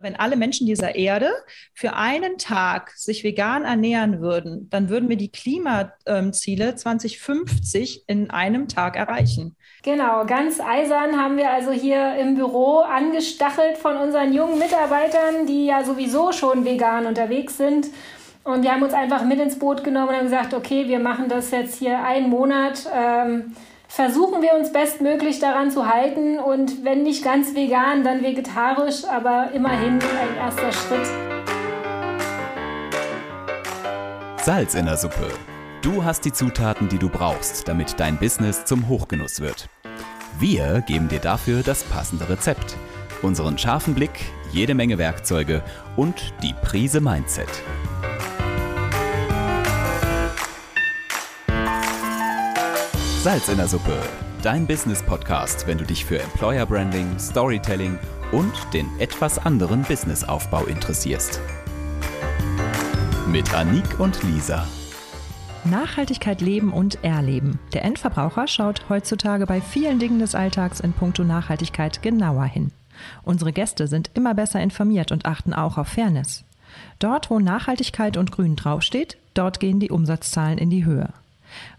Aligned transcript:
Wenn 0.00 0.14
alle 0.14 0.36
Menschen 0.36 0.64
dieser 0.64 0.94
Erde 0.94 1.32
für 1.74 1.94
einen 1.94 2.38
Tag 2.38 2.92
sich 2.94 3.24
vegan 3.24 3.64
ernähren 3.64 4.20
würden, 4.20 4.70
dann 4.70 4.90
würden 4.90 5.08
wir 5.08 5.16
die 5.16 5.32
Klimaziele 5.32 6.76
2050 6.76 8.04
in 8.06 8.30
einem 8.30 8.68
Tag 8.68 8.94
erreichen. 8.94 9.56
Genau, 9.82 10.24
ganz 10.24 10.60
eisern 10.60 11.20
haben 11.20 11.36
wir 11.36 11.50
also 11.50 11.72
hier 11.72 12.14
im 12.14 12.36
Büro 12.36 12.78
angestachelt 12.78 13.76
von 13.76 13.96
unseren 13.96 14.32
jungen 14.32 14.60
Mitarbeitern, 14.60 15.46
die 15.46 15.66
ja 15.66 15.82
sowieso 15.82 16.30
schon 16.30 16.64
vegan 16.64 17.06
unterwegs 17.06 17.56
sind. 17.56 17.88
Und 18.44 18.62
wir 18.62 18.70
haben 18.70 18.82
uns 18.84 18.94
einfach 18.94 19.24
mit 19.24 19.40
ins 19.40 19.58
Boot 19.58 19.82
genommen 19.82 20.10
und 20.10 20.14
haben 20.14 20.24
gesagt, 20.24 20.54
okay, 20.54 20.86
wir 20.86 21.00
machen 21.00 21.28
das 21.28 21.50
jetzt 21.50 21.76
hier 21.76 22.04
einen 22.04 22.30
Monat. 22.30 22.88
Ähm, 22.94 23.56
versuchen 23.88 24.42
wir 24.42 24.54
uns 24.54 24.72
bestmöglich 24.72 25.40
daran 25.40 25.70
zu 25.70 25.88
halten 25.88 26.38
und 26.38 26.84
wenn 26.84 27.02
nicht 27.02 27.24
ganz 27.24 27.54
vegan, 27.54 28.04
dann 28.04 28.22
vegetarisch, 28.22 29.04
aber 29.04 29.50
immerhin 29.52 29.94
ein 29.94 30.36
erster 30.36 30.70
Schritt. 30.70 31.06
Salz 34.44 34.74
in 34.74 34.86
der 34.86 34.96
Suppe. 34.96 35.28
Du 35.82 36.04
hast 36.04 36.24
die 36.24 36.32
Zutaten, 36.32 36.88
die 36.88 36.98
du 36.98 37.08
brauchst, 37.08 37.66
damit 37.66 37.98
dein 37.98 38.18
Business 38.18 38.64
zum 38.64 38.88
Hochgenuss 38.88 39.40
wird. 39.40 39.68
Wir 40.38 40.82
geben 40.82 41.08
dir 41.08 41.18
dafür 41.18 41.62
das 41.62 41.82
passende 41.84 42.28
Rezept, 42.28 42.76
unseren 43.22 43.58
scharfen 43.58 43.94
Blick, 43.94 44.20
jede 44.52 44.74
Menge 44.74 44.98
Werkzeuge 44.98 45.62
und 45.96 46.32
die 46.42 46.54
Prise 46.62 47.00
Mindset. 47.00 47.48
Salz 53.20 53.48
in 53.48 53.56
der 53.56 53.66
Suppe, 53.66 54.00
dein 54.44 54.64
Business-Podcast, 54.64 55.66
wenn 55.66 55.76
du 55.76 55.84
dich 55.84 56.04
für 56.04 56.20
Employer 56.22 56.64
Branding, 56.64 57.18
Storytelling 57.18 57.98
und 58.30 58.52
den 58.72 58.86
etwas 59.00 59.44
anderen 59.44 59.82
Businessaufbau 59.82 60.66
interessierst. 60.66 61.40
Mit 63.26 63.52
Anik 63.52 63.98
und 63.98 64.22
Lisa. 64.22 64.68
Nachhaltigkeit 65.64 66.40
leben 66.40 66.72
und 66.72 67.02
erleben. 67.02 67.58
Der 67.72 67.84
Endverbraucher 67.84 68.46
schaut 68.46 68.88
heutzutage 68.88 69.46
bei 69.46 69.60
vielen 69.60 69.98
Dingen 69.98 70.20
des 70.20 70.36
Alltags 70.36 70.78
in 70.78 70.92
puncto 70.92 71.24
Nachhaltigkeit 71.24 72.02
genauer 72.02 72.44
hin. 72.44 72.70
Unsere 73.24 73.52
Gäste 73.52 73.88
sind 73.88 74.12
immer 74.14 74.34
besser 74.34 74.60
informiert 74.60 75.10
und 75.10 75.26
achten 75.26 75.54
auch 75.54 75.76
auf 75.76 75.88
Fairness. 75.88 76.44
Dort, 77.00 77.30
wo 77.30 77.40
Nachhaltigkeit 77.40 78.16
und 78.16 78.30
Grün 78.30 78.54
draufsteht, 78.54 79.18
dort 79.34 79.58
gehen 79.58 79.80
die 79.80 79.90
Umsatzzahlen 79.90 80.58
in 80.58 80.70
die 80.70 80.84
Höhe. 80.84 81.12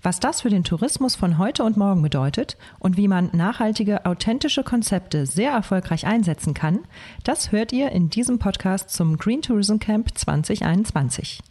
Was 0.02 0.20
das 0.20 0.42
für 0.42 0.50
den 0.50 0.64
Tourismus 0.64 1.16
von 1.16 1.38
heute 1.38 1.64
und 1.64 1.78
morgen 1.78 2.02
bedeutet 2.02 2.58
und 2.80 2.98
wie 2.98 3.08
man 3.08 3.30
nachhaltige, 3.34 4.06
authentische 4.06 4.64
Konzepte 4.64 5.26
sehr 5.26 5.52
erfolgreich 5.52 6.06
einsetzen 6.06 6.54
kann, 6.54 6.80
das 7.24 7.52
hört 7.52 7.72
ihr 7.72 7.92
in 7.92 8.10
diesem 8.10 8.40
Podcast 8.40 8.90
zum 8.92 9.18
Green 9.18 9.42
Tourism 9.42 9.78
Camp 9.78 10.18
2021. 10.18 11.42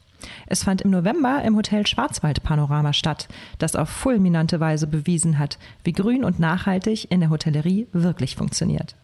Es 0.47 0.65
fand 0.65 0.83
im 0.83 0.91
November 0.91 1.43
im 1.44 1.56
Hotel 1.56 1.87
Schwarzwald 1.87 2.43
Panorama 2.43 2.93
statt, 2.93 3.28
das 3.59 3.77
auf 3.77 3.88
fulminante 3.88 4.61
Weise 4.61 4.87
bewiesen 4.87 5.38
hat, 5.38 5.59
wie 5.84 5.93
grün 5.93 6.25
und 6.25 6.38
nachhaltig 6.38 7.11
in 7.11 7.21
der 7.21 7.31
Hotellerie 7.31 7.87
wirklich 7.93 8.37
funktioniert. 8.37 8.97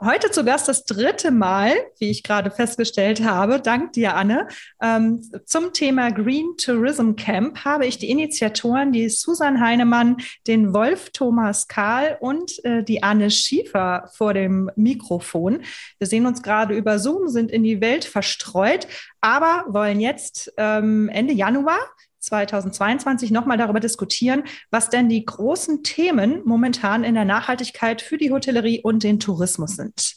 Heute 0.00 0.30
zu 0.30 0.44
Gast 0.44 0.68
das 0.68 0.84
dritte 0.84 1.32
Mal, 1.32 1.72
wie 1.98 2.08
ich 2.08 2.22
gerade 2.22 2.52
festgestellt 2.52 3.20
habe, 3.24 3.60
dank 3.60 3.94
dir, 3.94 4.14
Anne. 4.14 4.46
Ähm, 4.80 5.20
zum 5.44 5.72
Thema 5.72 6.12
Green 6.12 6.56
Tourism 6.56 7.16
Camp 7.16 7.64
habe 7.64 7.84
ich 7.84 7.98
die 7.98 8.08
Initiatoren, 8.08 8.92
die 8.92 9.08
Susan 9.08 9.60
Heinemann, 9.60 10.18
den 10.46 10.72
Wolf 10.72 11.10
Thomas 11.10 11.66
Kahl 11.66 12.16
und 12.20 12.64
äh, 12.64 12.84
die 12.84 13.02
Anne 13.02 13.28
Schiefer 13.32 14.08
vor 14.14 14.34
dem 14.34 14.70
Mikrofon. 14.76 15.62
Wir 15.98 16.06
sehen 16.06 16.26
uns 16.26 16.44
gerade 16.44 16.76
über 16.76 17.00
Zoom, 17.00 17.26
sind 17.26 17.50
in 17.50 17.64
die 17.64 17.80
Welt 17.80 18.04
verstreut, 18.04 18.86
aber 19.20 19.64
wollen 19.66 19.98
jetzt 19.98 20.52
ähm, 20.58 21.08
Ende 21.08 21.32
Januar 21.32 21.80
2022 22.20 23.30
nochmal 23.30 23.58
darüber 23.58 23.80
diskutieren, 23.80 24.44
was 24.70 24.90
denn 24.90 25.08
die 25.08 25.24
großen 25.24 25.82
Themen 25.82 26.42
momentan 26.44 27.04
in 27.04 27.14
der 27.14 27.24
Nachhaltigkeit 27.24 28.02
für 28.02 28.18
die 28.18 28.30
Hotellerie 28.30 28.80
und 28.82 29.02
den 29.02 29.20
Tourismus 29.20 29.76
sind. 29.76 30.16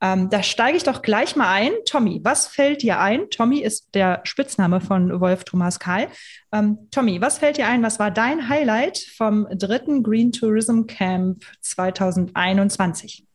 Ähm, 0.00 0.30
da 0.30 0.42
steige 0.42 0.76
ich 0.76 0.84
doch 0.84 1.02
gleich 1.02 1.34
mal 1.34 1.52
ein. 1.52 1.72
Tommy, 1.84 2.20
was 2.22 2.46
fällt 2.46 2.82
dir 2.82 3.00
ein? 3.00 3.30
Tommy 3.30 3.60
ist 3.60 3.94
der 3.94 4.20
Spitzname 4.24 4.80
von 4.80 5.20
Wolf 5.20 5.44
Thomas 5.44 5.80
Kai. 5.80 6.08
Ähm, 6.52 6.88
Tommy, 6.90 7.20
was 7.20 7.38
fällt 7.38 7.56
dir 7.56 7.66
ein? 7.66 7.82
Was 7.82 7.98
war 7.98 8.10
dein 8.10 8.48
Highlight 8.48 8.98
vom 9.16 9.48
dritten 9.50 10.04
Green 10.04 10.30
Tourism 10.30 10.82
Camp 10.86 11.44
2021? 11.62 13.27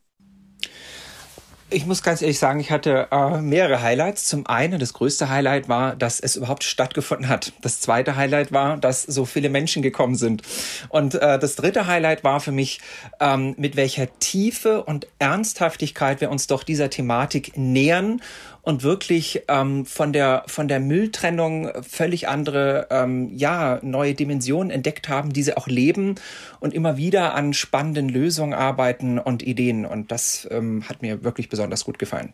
Ich 1.74 1.86
muss 1.86 2.04
ganz 2.04 2.22
ehrlich 2.22 2.38
sagen, 2.38 2.60
ich 2.60 2.70
hatte 2.70 3.08
äh, 3.10 3.40
mehrere 3.40 3.82
Highlights. 3.82 4.26
Zum 4.26 4.46
einen, 4.46 4.78
das 4.78 4.92
größte 4.92 5.28
Highlight 5.28 5.68
war, 5.68 5.96
dass 5.96 6.20
es 6.20 6.36
überhaupt 6.36 6.62
stattgefunden 6.62 7.28
hat. 7.28 7.52
Das 7.62 7.80
zweite 7.80 8.14
Highlight 8.14 8.52
war, 8.52 8.76
dass 8.76 9.02
so 9.02 9.24
viele 9.24 9.48
Menschen 9.48 9.82
gekommen 9.82 10.14
sind. 10.14 10.42
Und 10.88 11.16
äh, 11.16 11.36
das 11.36 11.56
dritte 11.56 11.88
Highlight 11.88 12.22
war 12.22 12.38
für 12.38 12.52
mich, 12.52 12.80
ähm, 13.18 13.56
mit 13.58 13.74
welcher 13.74 14.06
Tiefe 14.20 14.84
und 14.84 15.08
Ernsthaftigkeit 15.18 16.20
wir 16.20 16.30
uns 16.30 16.46
doch 16.46 16.62
dieser 16.62 16.90
Thematik 16.90 17.56
nähern 17.56 18.20
und 18.64 18.82
wirklich 18.82 19.42
ähm, 19.48 19.84
von 19.86 20.12
der 20.12 20.42
von 20.46 20.68
der 20.68 20.80
Mülltrennung 20.80 21.70
völlig 21.82 22.28
andere 22.28 22.88
ähm, 22.90 23.30
ja 23.34 23.78
neue 23.82 24.14
Dimensionen 24.14 24.70
entdeckt 24.70 25.08
haben, 25.08 25.32
die 25.32 25.42
sie 25.42 25.56
auch 25.56 25.68
leben 25.68 26.16
und 26.60 26.74
immer 26.74 26.96
wieder 26.96 27.34
an 27.34 27.52
spannenden 27.52 28.08
Lösungen 28.08 28.54
arbeiten 28.54 29.18
und 29.18 29.42
Ideen 29.42 29.84
und 29.84 30.10
das 30.10 30.48
ähm, 30.50 30.88
hat 30.88 31.02
mir 31.02 31.22
wirklich 31.22 31.48
besonders 31.48 31.84
gut 31.84 31.98
gefallen. 31.98 32.32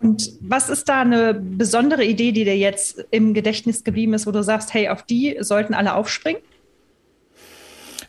Und 0.00 0.32
was 0.40 0.68
ist 0.68 0.88
da 0.88 1.00
eine 1.00 1.32
besondere 1.32 2.04
Idee, 2.04 2.32
die 2.32 2.44
dir 2.44 2.58
jetzt 2.58 3.06
im 3.10 3.32
Gedächtnis 3.32 3.84
geblieben 3.84 4.12
ist, 4.12 4.26
wo 4.26 4.32
du 4.32 4.42
sagst, 4.42 4.74
hey, 4.74 4.88
auf 4.88 5.02
die 5.02 5.36
sollten 5.40 5.72
alle 5.72 5.94
aufspringen? 5.94 6.42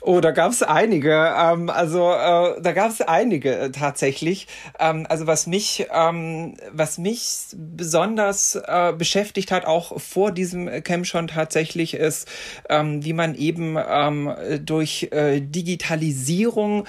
Oh, 0.08 0.20
da 0.20 0.30
gab 0.30 0.52
es 0.52 0.62
einige. 0.62 1.34
Ähm, 1.36 1.68
also 1.72 2.12
äh, 2.12 2.62
da 2.62 2.74
gab 2.74 2.92
es 2.92 3.02
einige 3.02 3.58
äh, 3.58 3.72
tatsächlich. 3.72 4.48
Ähm, 4.78 5.08
also 5.10 5.26
was 5.26 5.48
mich, 5.48 5.88
ähm, 5.92 6.58
was 6.72 7.00
mich 7.00 7.48
besonders 7.56 8.54
äh, 8.54 8.94
beschäftigt 8.96 9.52
hat, 9.52 9.66
auch 9.66 10.00
vor 10.00 10.32
diesem 10.32 10.84
Camp 10.84 11.08
schon 11.08 11.26
tatsächlich, 11.28 11.96
ist, 11.96 12.28
ähm, 12.70 13.04
wie 13.04 13.14
man 13.14 13.34
eben 13.34 13.80
ähm, 13.80 14.32
durch 14.64 15.10
äh, 15.12 15.42
Digitalisierung 15.42 16.86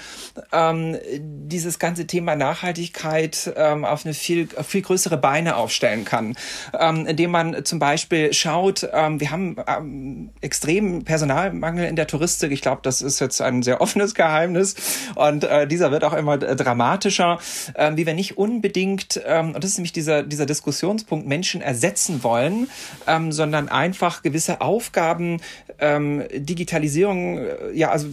ähm, 0.51 0.97
dieses 1.17 1.79
ganze 1.79 2.05
Thema 2.05 2.35
Nachhaltigkeit 2.35 3.51
ähm, 3.55 3.83
auf 3.83 4.05
eine 4.05 4.13
viel, 4.13 4.47
viel 4.63 4.83
größere 4.83 5.17
Beine 5.17 5.55
aufstellen 5.55 6.05
kann. 6.05 6.35
Ähm, 6.79 7.07
indem 7.07 7.31
man 7.31 7.65
zum 7.65 7.79
Beispiel 7.79 8.31
schaut, 8.31 8.87
ähm, 8.93 9.19
wir 9.19 9.31
haben 9.31 9.55
ähm, 9.65 10.29
extremen 10.41 11.03
Personalmangel 11.03 11.87
in 11.87 11.95
der 11.95 12.05
Touristik. 12.05 12.51
Ich 12.51 12.61
glaube, 12.61 12.81
das 12.83 13.06
ist 13.13 13.19
jetzt 13.19 13.41
ein 13.41 13.63
sehr 13.63 13.81
offenes 13.81 14.13
Geheimnis 14.13 14.75
und 15.15 15.43
äh, 15.43 15.67
dieser 15.67 15.91
wird 15.91 16.03
auch 16.03 16.13
immer 16.13 16.41
äh, 16.41 16.55
dramatischer, 16.55 17.39
äh, 17.73 17.91
wie 17.95 18.05
wir 18.05 18.13
nicht 18.13 18.37
unbedingt, 18.37 19.21
ähm, 19.25 19.55
und 19.55 19.63
das 19.63 19.71
ist 19.71 19.77
nämlich 19.77 19.93
dieser, 19.93 20.23
dieser 20.23 20.45
Diskussionspunkt, 20.45 21.27
Menschen 21.27 21.61
ersetzen 21.61 22.23
wollen, 22.23 22.69
ähm, 23.07 23.31
sondern 23.31 23.69
einfach 23.69 24.21
gewisse 24.21 24.61
Aufgaben, 24.61 25.41
ähm, 25.79 26.23
Digitalisierung, 26.33 27.39
äh, 27.39 27.71
ja, 27.73 27.89
also 27.89 28.07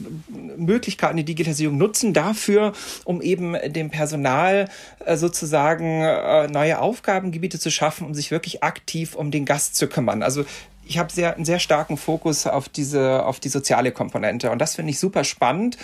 Möglichkeiten, 0.56 1.16
die 1.16 1.24
Digitalisierung 1.24 1.78
nutzen 1.78 2.12
dafür, 2.12 2.72
um 3.04 3.22
eben 3.22 3.56
dem 3.66 3.90
Personal 3.90 4.68
äh, 5.04 5.16
sozusagen 5.16 6.02
äh, 6.02 6.48
neue 6.48 6.80
Aufgabengebiete 6.80 7.58
zu 7.58 7.70
schaffen, 7.70 8.06
um 8.06 8.14
sich 8.14 8.30
wirklich 8.30 8.62
aktiv 8.62 9.14
um 9.14 9.30
den 9.30 9.44
Gast 9.44 9.76
zu 9.76 9.88
kümmern. 9.88 10.22
Also 10.22 10.44
ich 10.86 10.98
habe 10.98 11.12
sehr, 11.12 11.34
einen 11.34 11.44
sehr 11.44 11.58
starken 11.58 11.96
Fokus 11.96 12.46
auf 12.46 12.68
diese, 12.68 13.24
auf 13.24 13.40
die 13.40 13.48
soziale 13.48 13.92
Komponente. 13.92 14.50
Und 14.50 14.58
das 14.58 14.76
finde 14.76 14.90
ich 14.90 14.98
super 14.98 15.24
spannend. 15.24 15.76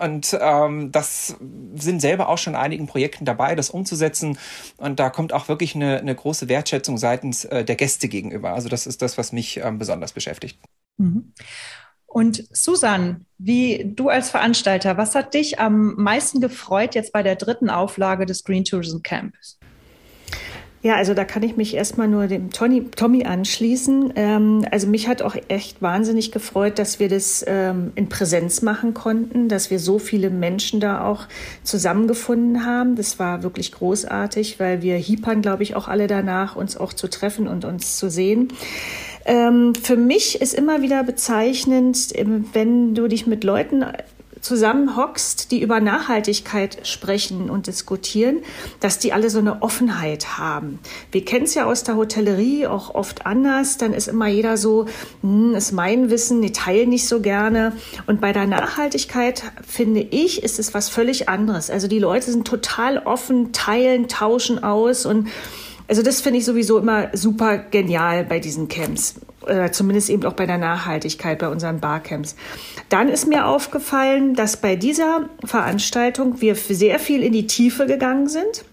Und 0.00 0.36
ähm, 0.40 0.92
das 0.92 1.36
sind 1.74 2.00
selber 2.00 2.28
auch 2.28 2.38
schon 2.38 2.54
in 2.54 2.60
einigen 2.60 2.86
Projekten 2.86 3.24
dabei, 3.24 3.54
das 3.54 3.70
umzusetzen. 3.70 4.38
Und 4.76 4.98
da 4.98 5.10
kommt 5.10 5.32
auch 5.32 5.48
wirklich 5.48 5.74
eine, 5.74 5.98
eine 5.98 6.14
große 6.14 6.48
Wertschätzung 6.48 6.98
seitens 6.98 7.44
äh, 7.44 7.64
der 7.64 7.76
Gäste 7.76 8.08
gegenüber. 8.08 8.54
Also 8.54 8.68
das 8.68 8.86
ist 8.86 9.02
das, 9.02 9.18
was 9.18 9.32
mich 9.32 9.58
ähm, 9.58 9.78
besonders 9.78 10.12
beschäftigt. 10.12 10.58
Mhm. 10.96 11.32
Und 12.06 12.44
Susan, 12.50 13.26
wie 13.36 13.92
du 13.94 14.08
als 14.08 14.30
Veranstalter, 14.30 14.96
was 14.96 15.14
hat 15.14 15.34
dich 15.34 15.60
am 15.60 15.94
meisten 15.96 16.40
gefreut 16.40 16.94
jetzt 16.94 17.12
bei 17.12 17.22
der 17.22 17.36
dritten 17.36 17.68
Auflage 17.68 18.24
des 18.24 18.42
Green 18.42 18.64
Tourism 18.64 19.02
Camps? 19.02 19.58
Ja, 20.86 20.94
also 20.94 21.14
da 21.14 21.24
kann 21.24 21.42
ich 21.42 21.56
mich 21.56 21.74
erstmal 21.74 22.06
nur 22.06 22.28
dem 22.28 22.52
Tony, 22.52 22.84
Tommy 22.84 23.24
anschließen. 23.24 24.12
Ähm, 24.14 24.64
also 24.70 24.86
mich 24.86 25.08
hat 25.08 25.20
auch 25.20 25.34
echt 25.48 25.82
wahnsinnig 25.82 26.30
gefreut, 26.30 26.78
dass 26.78 27.00
wir 27.00 27.08
das 27.08 27.44
ähm, 27.48 27.90
in 27.96 28.08
Präsenz 28.08 28.62
machen 28.62 28.94
konnten, 28.94 29.48
dass 29.48 29.68
wir 29.72 29.80
so 29.80 29.98
viele 29.98 30.30
Menschen 30.30 30.78
da 30.78 31.04
auch 31.04 31.26
zusammengefunden 31.64 32.64
haben. 32.64 32.94
Das 32.94 33.18
war 33.18 33.42
wirklich 33.42 33.72
großartig, 33.72 34.60
weil 34.60 34.80
wir 34.80 34.94
hiepern, 34.94 35.42
glaube 35.42 35.64
ich, 35.64 35.74
auch 35.74 35.88
alle 35.88 36.06
danach, 36.06 36.54
uns 36.54 36.76
auch 36.76 36.92
zu 36.92 37.08
treffen 37.08 37.48
und 37.48 37.64
uns 37.64 37.96
zu 37.96 38.08
sehen. 38.08 38.52
Ähm, 39.24 39.74
für 39.74 39.96
mich 39.96 40.40
ist 40.40 40.54
immer 40.54 40.82
wieder 40.82 41.02
bezeichnend, 41.02 42.12
wenn 42.52 42.94
du 42.94 43.08
dich 43.08 43.26
mit 43.26 43.42
Leuten 43.42 43.84
zusammenhockst, 44.46 45.50
die 45.50 45.60
über 45.60 45.80
Nachhaltigkeit 45.80 46.86
sprechen 46.86 47.50
und 47.50 47.66
diskutieren, 47.66 48.38
dass 48.80 48.98
die 48.98 49.12
alle 49.12 49.28
so 49.28 49.40
eine 49.40 49.62
Offenheit 49.62 50.38
haben. 50.38 50.78
Wir 51.10 51.24
kennen 51.24 51.44
es 51.44 51.54
ja 51.54 51.66
aus 51.66 51.82
der 51.82 51.96
Hotellerie 51.96 52.66
auch 52.66 52.94
oft 52.94 53.26
anders. 53.26 53.76
Dann 53.76 53.92
ist 53.92 54.06
immer 54.06 54.28
jeder 54.28 54.56
so, 54.56 54.86
hm, 55.22 55.54
ist 55.54 55.72
mein 55.72 56.10
Wissen, 56.10 56.40
die 56.42 56.52
teilen 56.52 56.90
nicht 56.90 57.08
so 57.08 57.20
gerne. 57.20 57.72
Und 58.06 58.20
bei 58.20 58.32
der 58.32 58.46
Nachhaltigkeit 58.46 59.42
finde 59.66 60.00
ich, 60.00 60.42
ist 60.42 60.58
es 60.58 60.74
was 60.74 60.88
völlig 60.88 61.28
anderes. 61.28 61.68
Also 61.68 61.88
die 61.88 61.98
Leute 61.98 62.30
sind 62.30 62.46
total 62.46 62.98
offen, 62.98 63.52
teilen, 63.52 64.08
tauschen 64.08 64.62
aus 64.62 65.06
und 65.06 65.28
also 65.88 66.02
das 66.02 66.20
finde 66.20 66.38
ich 66.38 66.44
sowieso 66.44 66.78
immer 66.78 67.10
super 67.12 67.58
genial 67.58 68.24
bei 68.24 68.40
diesen 68.40 68.68
Camps, 68.68 69.20
äh, 69.46 69.70
zumindest 69.70 70.10
eben 70.10 70.24
auch 70.24 70.32
bei 70.32 70.46
der 70.46 70.58
Nachhaltigkeit 70.58 71.38
bei 71.38 71.48
unseren 71.48 71.80
Barcamps. 71.80 72.34
Dann 72.88 73.08
ist 73.08 73.26
mir 73.26 73.46
aufgefallen, 73.46 74.34
dass 74.34 74.56
bei 74.56 74.76
dieser 74.76 75.28
Veranstaltung 75.44 76.40
wir 76.40 76.56
sehr 76.56 76.98
viel 76.98 77.22
in 77.22 77.32
die 77.32 77.46
Tiefe 77.46 77.86
gegangen 77.86 78.28
sind. 78.28 78.64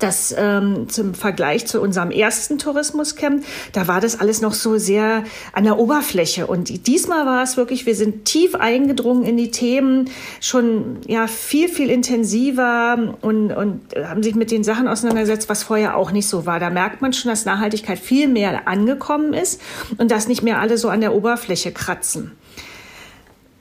Das 0.00 0.34
ähm, 0.36 0.88
zum 0.88 1.14
Vergleich 1.14 1.66
zu 1.66 1.80
unserem 1.80 2.10
ersten 2.10 2.58
Tourismuscamp, 2.58 3.44
da 3.72 3.86
war 3.86 4.00
das 4.00 4.18
alles 4.18 4.40
noch 4.40 4.54
so 4.54 4.78
sehr 4.78 5.24
an 5.52 5.64
der 5.64 5.78
Oberfläche. 5.78 6.46
Und 6.46 6.86
diesmal 6.86 7.26
war 7.26 7.42
es 7.42 7.56
wirklich, 7.56 7.86
wir 7.86 7.94
sind 7.94 8.24
tief 8.24 8.54
eingedrungen 8.54 9.24
in 9.24 9.36
die 9.36 9.50
Themen, 9.50 10.10
schon 10.40 10.98
ja 11.06 11.26
viel, 11.26 11.68
viel 11.68 11.90
intensiver 11.90 13.14
und, 13.20 13.52
und 13.52 13.80
haben 13.94 14.22
sich 14.22 14.34
mit 14.34 14.50
den 14.50 14.64
Sachen 14.64 14.88
auseinandergesetzt, 14.88 15.48
was 15.48 15.62
vorher 15.62 15.96
auch 15.96 16.12
nicht 16.12 16.28
so 16.28 16.46
war. 16.46 16.58
Da 16.58 16.70
merkt 16.70 17.02
man 17.02 17.12
schon, 17.12 17.30
dass 17.30 17.44
Nachhaltigkeit 17.44 17.98
viel 17.98 18.26
mehr 18.26 18.66
angekommen 18.66 19.34
ist 19.34 19.60
und 19.98 20.10
dass 20.10 20.28
nicht 20.28 20.42
mehr 20.42 20.60
alle 20.60 20.78
so 20.78 20.88
an 20.88 21.02
der 21.02 21.14
Oberfläche 21.14 21.72
kratzen. 21.72 22.32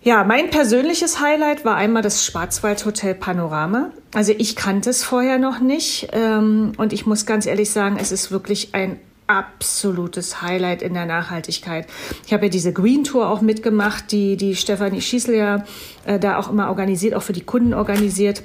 Ja, 0.01 0.23
mein 0.23 0.49
persönliches 0.49 1.19
Highlight 1.19 1.65
war 1.65 1.75
einmal 1.75 2.01
das 2.01 2.25
Schwarzwaldhotel 2.25 3.15
Panorama. 3.15 3.91
Also 4.13 4.33
ich 4.37 4.55
kannte 4.55 4.89
es 4.89 5.03
vorher 5.03 5.37
noch 5.39 5.59
nicht 5.59 6.07
ähm, 6.13 6.71
und 6.77 6.93
ich 6.93 7.05
muss 7.05 7.25
ganz 7.25 7.45
ehrlich 7.45 7.69
sagen, 7.69 7.97
es 7.99 8.13
ist 8.13 8.31
wirklich 8.31 8.73
ein 8.73 8.99
absolutes 9.27 10.41
Highlight 10.41 10.81
in 10.81 10.93
der 10.93 11.05
Nachhaltigkeit. 11.05 11.85
Ich 12.25 12.33
habe 12.33 12.45
ja 12.45 12.49
diese 12.49 12.71
Green 12.73 13.03
Tour 13.03 13.29
auch 13.29 13.41
mitgemacht, 13.41 14.11
die 14.11 14.37
die 14.37 14.55
Stefanie 14.55 15.01
Schießel 15.01 15.35
ja 15.35 15.65
äh, 16.05 16.17
da 16.17 16.39
auch 16.39 16.49
immer 16.49 16.69
organisiert, 16.69 17.13
auch 17.13 17.21
für 17.21 17.33
die 17.33 17.43
Kunden 17.43 17.73
organisiert. 17.73 18.41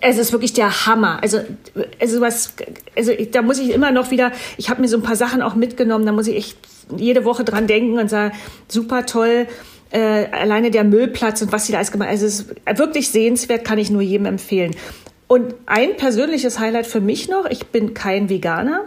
Es 0.00 0.16
ist 0.16 0.32
wirklich 0.32 0.52
der 0.52 0.86
Hammer. 0.86 1.18
Also, 1.22 1.40
also 2.00 2.20
was, 2.20 2.54
also 2.96 3.12
da 3.32 3.42
muss 3.42 3.58
ich 3.58 3.70
immer 3.70 3.90
noch 3.90 4.12
wieder, 4.12 4.32
ich 4.56 4.70
habe 4.70 4.80
mir 4.80 4.88
so 4.88 4.96
ein 4.96 5.02
paar 5.02 5.16
Sachen 5.16 5.42
auch 5.42 5.56
mitgenommen, 5.56 6.06
da 6.06 6.12
muss 6.12 6.28
ich 6.28 6.36
echt 6.36 6.56
jede 6.96 7.24
Woche 7.24 7.44
dran 7.44 7.66
denken 7.66 7.98
und 7.98 8.08
sagen, 8.08 8.34
super 8.68 9.04
toll 9.04 9.46
äh, 9.94 10.26
alleine 10.32 10.70
der 10.70 10.84
Müllplatz 10.84 11.40
und 11.40 11.52
was 11.52 11.66
sie 11.66 11.72
da 11.72 11.78
alles 11.78 11.92
gemacht 11.92 12.08
haben. 12.08 12.14
Also 12.14 12.26
es 12.26 12.40
ist 12.40 12.78
wirklich 12.78 13.10
sehenswert, 13.10 13.64
kann 13.64 13.78
ich 13.78 13.90
nur 13.90 14.02
jedem 14.02 14.26
empfehlen. 14.26 14.74
Und 15.28 15.54
ein 15.66 15.96
persönliches 15.96 16.58
Highlight 16.58 16.86
für 16.86 17.00
mich 17.00 17.28
noch, 17.28 17.46
ich 17.46 17.68
bin 17.68 17.94
kein 17.94 18.28
Veganer. 18.28 18.84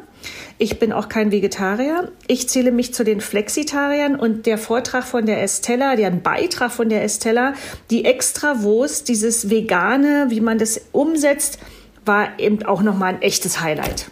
Ich 0.60 0.80
bin 0.80 0.92
auch 0.92 1.08
kein 1.08 1.32
Vegetarier. 1.32 2.12
Ich 2.26 2.50
zähle 2.50 2.72
mich 2.72 2.94
zu 2.94 3.04
den 3.04 3.22
Flexitariern 3.22 4.16
und 4.16 4.48
der 4.48 4.58
Vortrag 4.58 5.04
von 5.04 5.26
der 5.26 5.44
Estella, 5.44 5.96
der 5.96 6.10
Beitrag 6.10 6.72
von 6.72 6.90
der 6.90 7.04
Estella, 7.04 7.54
die 7.92 8.04
Extrawurst, 8.04 9.08
dieses 9.08 9.50
Vegane, 9.50 10.26
wie 10.30 10.42
man 10.42 10.58
das 10.58 10.82
umsetzt, 10.92 11.60
war 12.06 12.40
eben 12.40 12.64
auch 12.64 12.82
nochmal 12.82 13.16
ein 13.16 13.22
echtes 13.22 13.62
Highlight. 13.62 14.08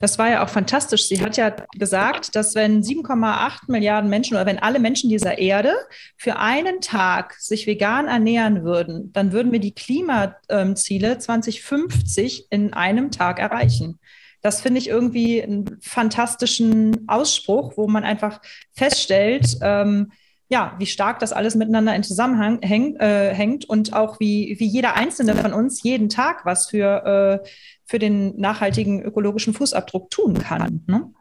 Das 0.00 0.18
war 0.18 0.30
ja 0.30 0.42
auch 0.42 0.48
fantastisch. 0.48 1.08
Sie 1.08 1.20
hat 1.20 1.36
ja 1.36 1.54
gesagt, 1.76 2.34
dass 2.34 2.54
wenn 2.54 2.82
7,8 2.82 3.70
Milliarden 3.70 4.08
Menschen 4.08 4.34
oder 4.34 4.46
wenn 4.46 4.58
alle 4.58 4.80
Menschen 4.80 5.10
dieser 5.10 5.36
Erde 5.36 5.74
für 6.16 6.36
einen 6.36 6.80
Tag 6.80 7.34
sich 7.34 7.66
vegan 7.66 8.08
ernähren 8.08 8.64
würden, 8.64 9.12
dann 9.12 9.30
würden 9.32 9.52
wir 9.52 9.60
die 9.60 9.74
Klimaziele 9.74 11.18
2050 11.18 12.46
in 12.48 12.72
einem 12.72 13.10
Tag 13.10 13.38
erreichen. 13.38 13.98
Das 14.40 14.62
finde 14.62 14.78
ich 14.78 14.88
irgendwie 14.88 15.42
einen 15.42 15.78
fantastischen 15.82 17.06
Ausspruch, 17.06 17.74
wo 17.76 17.86
man 17.86 18.02
einfach 18.02 18.40
feststellt, 18.72 19.58
ähm, 19.60 20.12
ja, 20.50 20.74
wie 20.78 20.86
stark 20.86 21.20
das 21.20 21.32
alles 21.32 21.54
miteinander 21.54 21.94
in 21.94 22.02
Zusammenhang 22.02 22.58
häng, 22.60 22.96
äh, 22.96 23.32
hängt 23.32 23.64
und 23.64 23.92
auch 23.92 24.18
wie, 24.18 24.56
wie 24.58 24.66
jeder 24.66 24.96
einzelne 24.96 25.36
von 25.36 25.52
uns 25.52 25.82
jeden 25.82 26.08
Tag 26.08 26.44
was 26.44 26.68
für, 26.68 27.40
äh, 27.44 27.48
für 27.86 28.00
den 28.00 28.38
nachhaltigen 28.38 29.00
ökologischen 29.00 29.54
Fußabdruck 29.54 30.10
tun 30.10 30.34
kann. 30.34 30.82
Ne? 30.88 31.12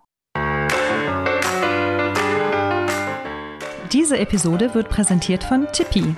Diese 3.93 4.17
Episode 4.17 4.73
wird 4.73 4.89
präsentiert 4.89 5.43
von 5.43 5.67
Tippi. 5.71 6.15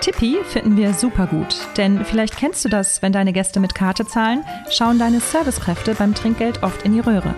Tippi 0.00 0.38
finden 0.44 0.76
wir 0.76 0.94
super 0.94 1.26
gut, 1.26 1.56
denn 1.76 2.04
vielleicht 2.04 2.36
kennst 2.36 2.64
du 2.64 2.68
das, 2.68 3.02
wenn 3.02 3.12
deine 3.12 3.32
Gäste 3.32 3.60
mit 3.60 3.74
Karte 3.74 4.06
zahlen, 4.06 4.44
schauen 4.70 4.98
deine 4.98 5.20
Servicekräfte 5.20 5.94
beim 5.94 6.14
Trinkgeld 6.14 6.62
oft 6.62 6.84
in 6.84 6.92
die 6.92 7.00
Röhre. 7.00 7.34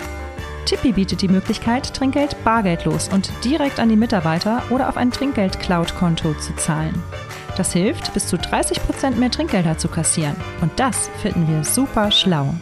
Tippi 0.71 0.93
bietet 0.93 1.21
die 1.21 1.27
Möglichkeit, 1.27 1.93
Trinkgeld 1.97 2.45
bargeldlos 2.45 3.09
und 3.09 3.33
direkt 3.45 3.81
an 3.81 3.89
die 3.89 3.97
Mitarbeiter 3.97 4.63
oder 4.71 4.89
auf 4.89 4.97
ein 4.97 5.11
Trinkgeld-Cloud-Konto 5.11 6.35
zu 6.35 6.55
zahlen. 6.55 6.95
Das 7.57 7.73
hilft, 7.73 8.15
bis 8.15 8.29
zu 8.29 8.39
30 8.39 8.81
Prozent 8.85 9.19
mehr 9.19 9.33
Trinkgelder 9.33 9.79
zu 9.79 9.89
kassieren. 9.89 10.37
Und 10.61 10.71
das 10.79 11.09
finden 11.23 11.49
wir 11.49 11.65
super 11.65 12.13
schlau. 12.13 12.55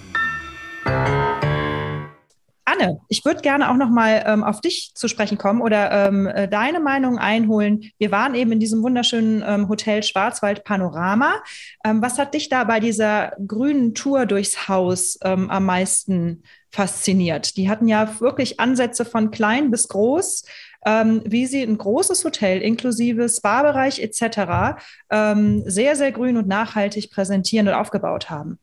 Anne, 2.65 2.99
ich 3.09 3.27
würde 3.27 3.43
gerne 3.43 3.71
auch 3.71 3.77
noch 3.77 3.91
mal 3.91 4.25
ähm, 4.27 4.43
auf 4.43 4.63
dich 4.63 4.93
zu 4.95 5.07
sprechen 5.09 5.37
kommen 5.37 5.61
oder 5.61 6.07
ähm, 6.07 6.27
äh, 6.27 6.49
deine 6.49 6.81
Meinung 6.81 7.19
einholen. 7.19 7.91
Wir 7.99 8.11
waren 8.11 8.35
eben 8.35 8.53
in 8.53 8.61
diesem 8.61 8.83
wunderschönen 8.83 9.45
ähm, 9.47 9.69
Hotel 9.69 10.03
Schwarzwald 10.03 10.65
Panorama. 10.65 11.43
Ähm, 11.85 12.01
was 12.01 12.19
hat 12.19 12.33
dich 12.33 12.49
da 12.49 12.65
bei 12.65 12.81
dieser 12.81 13.33
grünen 13.47 13.95
Tour 13.95 14.25
durchs 14.25 14.67
Haus 14.67 15.19
ähm, 15.23 15.51
am 15.51 15.67
meisten 15.67 16.43
fasziniert? 16.71 17.57
Die 17.57 17.69
hatten 17.69 17.89
ja 17.89 18.21
wirklich 18.21 18.61
Ansätze 18.61 19.05
von 19.05 19.31
klein 19.31 19.71
bis 19.71 19.89
groß 19.89 20.45
ähm, 20.87 21.23
wie 21.25 21.47
sie 21.47 21.63
ein 21.63 21.79
großes 21.79 22.25
Hotel 22.25 22.61
inklusive 22.61 23.29
Spa-Bereich 23.29 24.01
etc. 24.01 24.81
Ähm, 25.11 25.63
sehr, 25.67 25.97
sehr 25.97 26.13
grün 26.13 26.37
und 26.37 26.49
nachhaltig 26.49 27.11
präsentieren 27.11 27.69
und 27.69 27.75
aufgebaut 27.75 28.31
haben. 28.31 28.59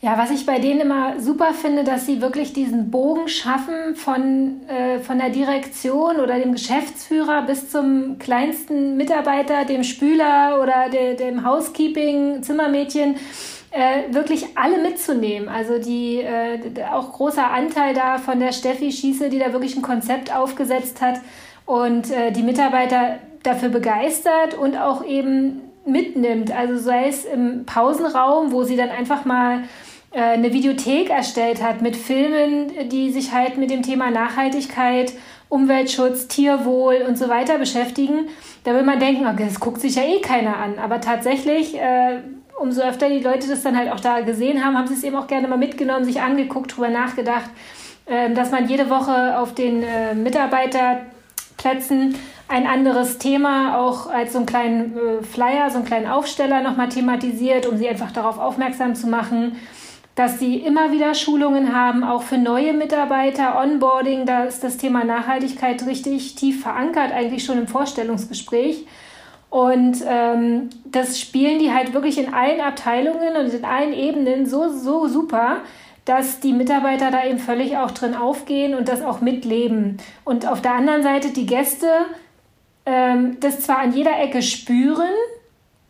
Ja, 0.00 0.16
was 0.16 0.30
ich 0.30 0.46
bei 0.46 0.60
denen 0.60 0.82
immer 0.82 1.18
super 1.18 1.52
finde, 1.52 1.82
dass 1.82 2.06
sie 2.06 2.20
wirklich 2.20 2.52
diesen 2.52 2.88
Bogen 2.92 3.26
schaffen 3.26 3.96
von, 3.96 4.62
äh, 4.68 5.00
von 5.00 5.18
der 5.18 5.30
Direktion 5.30 6.20
oder 6.20 6.38
dem 6.38 6.52
Geschäftsführer 6.52 7.42
bis 7.42 7.68
zum 7.68 8.16
kleinsten 8.20 8.96
Mitarbeiter, 8.96 9.64
dem 9.64 9.82
Spüler 9.82 10.60
oder 10.62 10.88
de, 10.88 11.16
dem 11.16 11.44
Housekeeping, 11.44 12.44
Zimmermädchen 12.44 13.16
äh, 13.70 14.12
wirklich 14.12 14.46
alle 14.54 14.78
mitzunehmen. 14.80 15.48
Also 15.48 15.78
die 15.78 16.20
äh, 16.20 16.58
auch 16.92 17.12
großer 17.12 17.50
Anteil 17.50 17.94
da 17.94 18.18
von 18.18 18.40
der 18.40 18.52
Steffi 18.52 18.90
Schieße, 18.90 19.28
die 19.28 19.38
da 19.38 19.52
wirklich 19.52 19.76
ein 19.76 19.82
Konzept 19.82 20.34
aufgesetzt 20.34 21.00
hat. 21.00 21.20
Und 21.66 22.10
äh, 22.10 22.32
die 22.32 22.42
Mitarbeiter 22.42 23.18
dafür 23.42 23.68
begeistert 23.68 24.54
und 24.54 24.76
auch 24.76 25.04
eben 25.04 25.60
mitnimmt. 25.84 26.54
Also 26.54 26.78
sei 26.78 27.08
es 27.08 27.24
im 27.24 27.64
Pausenraum, 27.66 28.52
wo 28.52 28.64
sie 28.64 28.76
dann 28.76 28.90
einfach 28.90 29.24
mal 29.24 29.64
äh, 30.10 30.20
eine 30.20 30.52
Videothek 30.52 31.10
erstellt 31.10 31.62
hat 31.62 31.82
mit 31.82 31.96
Filmen, 31.96 32.88
die 32.88 33.10
sich 33.10 33.32
halt 33.32 33.58
mit 33.58 33.70
dem 33.70 33.82
Thema 33.82 34.10
Nachhaltigkeit, 34.10 35.12
Umweltschutz, 35.48 36.28
Tierwohl 36.28 37.04
und 37.06 37.16
so 37.16 37.28
weiter 37.28 37.58
beschäftigen. 37.58 38.28
Da 38.64 38.74
will 38.74 38.82
man 38.82 39.00
denken, 39.00 39.26
okay, 39.26 39.44
das 39.46 39.60
guckt 39.60 39.80
sich 39.80 39.96
ja 39.96 40.02
eh 40.02 40.20
keiner 40.20 40.56
an. 40.56 40.78
Aber 40.78 41.00
tatsächlich, 41.00 41.76
äh, 41.76 42.20
umso 42.60 42.82
öfter 42.82 43.08
die 43.08 43.20
Leute 43.20 43.48
das 43.48 43.62
dann 43.62 43.76
halt 43.76 43.90
auch 43.90 44.00
da 44.00 44.20
gesehen 44.20 44.64
haben, 44.64 44.76
haben 44.76 44.86
sie 44.86 44.94
es 44.94 45.04
eben 45.04 45.16
auch 45.16 45.26
gerne 45.26 45.48
mal 45.48 45.58
mitgenommen, 45.58 46.04
sich 46.04 46.20
angeguckt, 46.20 46.76
drüber 46.76 46.88
nachgedacht, 46.88 47.50
äh, 48.06 48.32
dass 48.32 48.50
man 48.50 48.68
jede 48.68 48.90
Woche 48.90 49.38
auf 49.38 49.54
den 49.54 49.82
äh, 49.82 50.14
Mitarbeiterplätzen 50.14 52.16
ein 52.48 52.66
anderes 52.66 53.18
Thema 53.18 53.78
auch 53.78 54.08
als 54.08 54.32
so 54.32 54.38
einen 54.38 54.46
kleinen 54.46 54.96
äh, 54.96 55.22
Flyer, 55.22 55.70
so 55.70 55.76
einen 55.76 55.86
kleinen 55.86 56.06
Aufsteller 56.06 56.62
nochmal 56.62 56.88
thematisiert, 56.88 57.66
um 57.66 57.76
sie 57.76 57.88
einfach 57.88 58.10
darauf 58.10 58.38
aufmerksam 58.38 58.94
zu 58.94 59.06
machen, 59.06 59.56
dass 60.14 60.40
sie 60.40 60.56
immer 60.56 60.90
wieder 60.90 61.14
Schulungen 61.14 61.76
haben, 61.76 62.02
auch 62.02 62.22
für 62.22 62.38
neue 62.38 62.72
Mitarbeiter, 62.72 63.60
Onboarding, 63.60 64.26
da 64.26 64.44
ist 64.44 64.64
das 64.64 64.76
Thema 64.76 65.04
Nachhaltigkeit 65.04 65.86
richtig 65.86 66.34
tief 66.34 66.62
verankert, 66.62 67.12
eigentlich 67.12 67.44
schon 67.44 67.58
im 67.58 67.68
Vorstellungsgespräch. 67.68 68.84
Und 69.50 70.02
ähm, 70.06 70.68
das 70.84 71.18
spielen 71.18 71.58
die 71.58 71.72
halt 71.72 71.94
wirklich 71.94 72.18
in 72.18 72.34
allen 72.34 72.60
Abteilungen 72.60 73.36
und 73.36 73.52
in 73.52 73.64
allen 73.64 73.94
Ebenen 73.94 74.46
so, 74.46 74.68
so 74.68 75.08
super, 75.08 75.58
dass 76.04 76.40
die 76.40 76.52
Mitarbeiter 76.52 77.10
da 77.10 77.24
eben 77.24 77.38
völlig 77.38 77.76
auch 77.76 77.90
drin 77.90 78.14
aufgehen 78.14 78.74
und 78.74 78.88
das 78.88 79.02
auch 79.02 79.20
mitleben. 79.20 79.98
Und 80.24 80.46
auf 80.46 80.60
der 80.60 80.74
anderen 80.74 81.02
Seite 81.02 81.30
die 81.30 81.46
Gäste 81.46 81.88
ähm, 82.88 83.36
das 83.40 83.60
zwar 83.60 83.80
an 83.80 83.92
jeder 83.92 84.18
Ecke 84.18 84.40
spüren, 84.40 85.12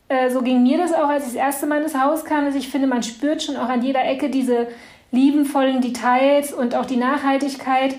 äh, 0.08 0.30
so 0.30 0.42
ging 0.42 0.64
mir 0.64 0.78
das 0.78 0.92
auch, 0.92 1.08
als 1.08 1.28
ich 1.28 1.34
das 1.34 1.40
erste 1.40 1.66
Mal 1.66 1.82
ins 1.82 1.94
Haus 1.94 2.24
kam, 2.24 2.44
dass 2.44 2.56
ich 2.56 2.68
finde, 2.68 2.88
man 2.88 3.04
spürt 3.04 3.40
schon 3.40 3.56
auch 3.56 3.68
an 3.68 3.82
jeder 3.82 4.04
Ecke 4.04 4.30
diese 4.30 4.66
liebenvollen 5.12 5.80
Details 5.80 6.52
und 6.52 6.74
auch 6.74 6.86
die 6.86 6.96
Nachhaltigkeit. 6.96 7.94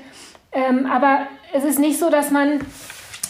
Ähm, 0.52 0.86
aber 0.86 1.28
es 1.54 1.64
ist 1.64 1.80
nicht 1.80 1.98
so, 1.98 2.10
dass 2.10 2.30
man 2.30 2.60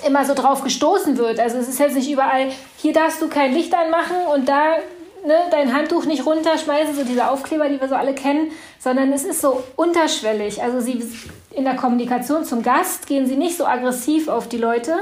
immer 0.06 0.26
so 0.26 0.34
drauf 0.34 0.64
gestoßen 0.64 1.18
wird. 1.18 1.40
Also 1.40 1.58
es 1.58 1.68
ist 1.68 1.80
jetzt 1.80 1.96
nicht 1.96 2.10
überall, 2.10 2.50
hier 2.78 2.94
darfst 2.94 3.22
du 3.22 3.28
kein 3.28 3.54
Licht 3.54 3.74
anmachen 3.74 4.18
und 4.34 4.48
da 4.48 4.78
ne, 5.26 5.36
dein 5.52 5.74
Handtuch 5.74 6.06
nicht 6.06 6.26
runterschmeißen, 6.26 6.96
so 6.96 7.04
diese 7.04 7.30
Aufkleber, 7.30 7.70
die 7.70 7.80
wir 7.80 7.88
so 7.88 7.96
alle 7.96 8.14
kennen, 8.14 8.52
sondern 8.80 9.12
es 9.14 9.26
ist 9.26 9.42
so 9.42 9.64
unterschwellig. 9.76 10.62
Also 10.62 10.80
sie 10.80 11.04
in 11.52 11.66
der 11.66 11.76
Kommunikation 11.76 12.46
zum 12.46 12.64
Gast 12.64 13.08
gehen 13.08 13.28
sie 13.28 13.36
nicht 13.36 13.58
so 13.58 13.66
aggressiv 13.66 14.28
auf 14.28 14.48
die 14.48 14.58
Leute, 14.58 14.98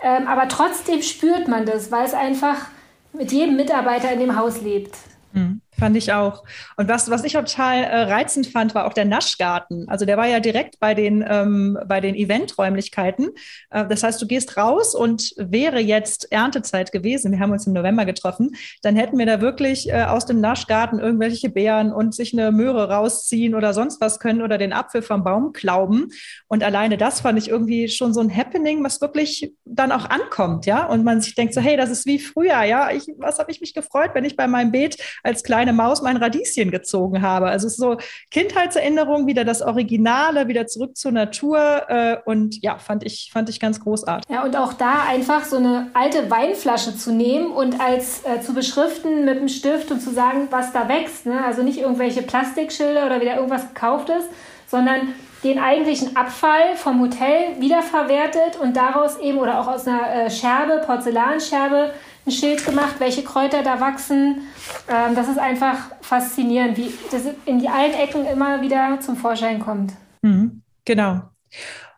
ähm, 0.00 0.26
aber 0.26 0.48
trotzdem 0.48 1.02
spürt 1.02 1.48
man 1.48 1.64
das, 1.64 1.90
weil 1.90 2.04
es 2.04 2.14
einfach 2.14 2.66
mit 3.12 3.32
jedem 3.32 3.56
Mitarbeiter 3.56 4.12
in 4.12 4.20
dem 4.20 4.36
Haus 4.36 4.60
lebt. 4.60 4.96
Mhm. 5.32 5.61
Fand 5.82 5.96
ich 5.96 6.12
auch. 6.12 6.44
Und 6.76 6.86
was, 6.86 7.10
was 7.10 7.24
ich 7.24 7.32
total 7.32 7.82
äh, 7.82 8.02
reizend 8.02 8.46
fand, 8.46 8.72
war 8.72 8.86
auch 8.86 8.92
der 8.92 9.04
Naschgarten. 9.04 9.88
Also 9.88 10.04
der 10.04 10.16
war 10.16 10.28
ja 10.28 10.38
direkt 10.38 10.78
bei 10.78 10.94
den, 10.94 11.24
ähm, 11.28 11.76
bei 11.88 12.00
den 12.00 12.14
Eventräumlichkeiten. 12.14 13.30
Äh, 13.70 13.88
das 13.88 14.04
heißt, 14.04 14.22
du 14.22 14.28
gehst 14.28 14.56
raus 14.56 14.94
und 14.94 15.34
wäre 15.36 15.80
jetzt 15.80 16.30
Erntezeit 16.30 16.92
gewesen, 16.92 17.32
wir 17.32 17.40
haben 17.40 17.50
uns 17.50 17.66
im 17.66 17.72
November 17.72 18.04
getroffen, 18.04 18.54
dann 18.82 18.94
hätten 18.94 19.18
wir 19.18 19.26
da 19.26 19.40
wirklich 19.40 19.88
äh, 19.88 20.04
aus 20.04 20.24
dem 20.24 20.40
Naschgarten 20.40 21.00
irgendwelche 21.00 21.50
Beeren 21.50 21.92
und 21.92 22.14
sich 22.14 22.32
eine 22.32 22.52
Möhre 22.52 22.88
rausziehen 22.88 23.56
oder 23.56 23.74
sonst 23.74 24.00
was 24.00 24.20
können 24.20 24.42
oder 24.42 24.58
den 24.58 24.72
Apfel 24.72 25.02
vom 25.02 25.24
Baum 25.24 25.52
klauben. 25.52 26.10
Und 26.46 26.62
alleine 26.62 26.96
das 26.96 27.22
fand 27.22 27.40
ich 27.40 27.48
irgendwie 27.48 27.88
schon 27.88 28.14
so 28.14 28.20
ein 28.20 28.32
Happening, 28.32 28.84
was 28.84 29.00
wirklich 29.00 29.52
dann 29.64 29.90
auch 29.90 30.08
ankommt, 30.08 30.64
ja. 30.66 30.86
Und 30.86 31.02
man 31.02 31.20
sich 31.20 31.34
denkt 31.34 31.54
so, 31.54 31.60
hey, 31.60 31.76
das 31.76 31.90
ist 31.90 32.06
wie 32.06 32.20
früher, 32.20 32.62
ja. 32.62 32.92
Ich, 32.92 33.08
was 33.18 33.40
habe 33.40 33.50
ich 33.50 33.60
mich 33.60 33.74
gefreut, 33.74 34.10
wenn 34.14 34.24
ich 34.24 34.36
bei 34.36 34.46
meinem 34.46 34.70
Beet 34.70 34.96
als 35.24 35.42
kleine 35.42 35.71
kleine 35.72 35.88
Maus 35.88 36.02
mein 36.02 36.16
Radieschen 36.16 36.70
gezogen 36.70 37.22
habe. 37.22 37.46
Also 37.46 37.66
es 37.66 37.74
ist 37.74 37.80
so 37.80 37.96
Kindheitserinnerung, 38.30 39.26
wieder 39.26 39.44
das 39.44 39.62
Originale, 39.62 40.48
wieder 40.48 40.66
zurück 40.66 40.96
zur 40.96 41.12
Natur. 41.12 41.58
Äh, 41.88 42.16
und 42.24 42.62
ja, 42.62 42.78
fand 42.78 43.04
ich, 43.04 43.30
fand 43.32 43.48
ich 43.48 43.58
ganz 43.60 43.80
großartig. 43.80 44.28
Ja, 44.30 44.44
und 44.44 44.56
auch 44.56 44.72
da 44.72 45.04
einfach 45.08 45.44
so 45.44 45.56
eine 45.56 45.90
alte 45.94 46.30
Weinflasche 46.30 46.96
zu 46.96 47.12
nehmen 47.12 47.50
und 47.50 47.80
als 47.80 48.24
äh, 48.24 48.40
zu 48.40 48.54
beschriften 48.54 49.24
mit 49.24 49.38
einem 49.38 49.48
Stift 49.48 49.90
und 49.90 50.00
zu 50.00 50.12
sagen, 50.12 50.48
was 50.50 50.72
da 50.72 50.88
wächst. 50.88 51.26
Ne? 51.26 51.44
Also 51.44 51.62
nicht 51.62 51.78
irgendwelche 51.78 52.22
Plastikschilder 52.22 53.06
oder 53.06 53.20
wieder 53.20 53.36
irgendwas 53.36 53.68
gekauftes, 53.68 54.24
sondern 54.66 55.14
den 55.44 55.58
eigentlichen 55.58 56.16
Abfall 56.16 56.76
vom 56.76 57.00
Hotel 57.00 57.60
wiederverwertet 57.60 58.60
und 58.60 58.76
daraus 58.76 59.18
eben 59.18 59.38
oder 59.38 59.60
auch 59.60 59.66
aus 59.66 59.88
einer 59.88 60.26
äh, 60.26 60.30
Scherbe, 60.30 60.82
Porzellanscherbe, 60.86 61.92
ein 62.26 62.32
Schild 62.32 62.64
gemacht, 62.64 62.96
welche 62.98 63.22
Kräuter 63.22 63.62
da 63.62 63.80
wachsen. 63.80 64.42
Ähm, 64.88 65.14
das 65.14 65.28
ist 65.28 65.38
einfach 65.38 65.76
faszinierend, 66.00 66.76
wie 66.76 66.92
das 67.10 67.22
in 67.46 67.58
die 67.58 67.68
allen 67.68 67.94
Ecken 67.94 68.26
immer 68.26 68.62
wieder 68.62 69.00
zum 69.00 69.16
Vorschein 69.16 69.60
kommt. 69.60 69.92
Mhm, 70.22 70.62
genau. 70.84 71.22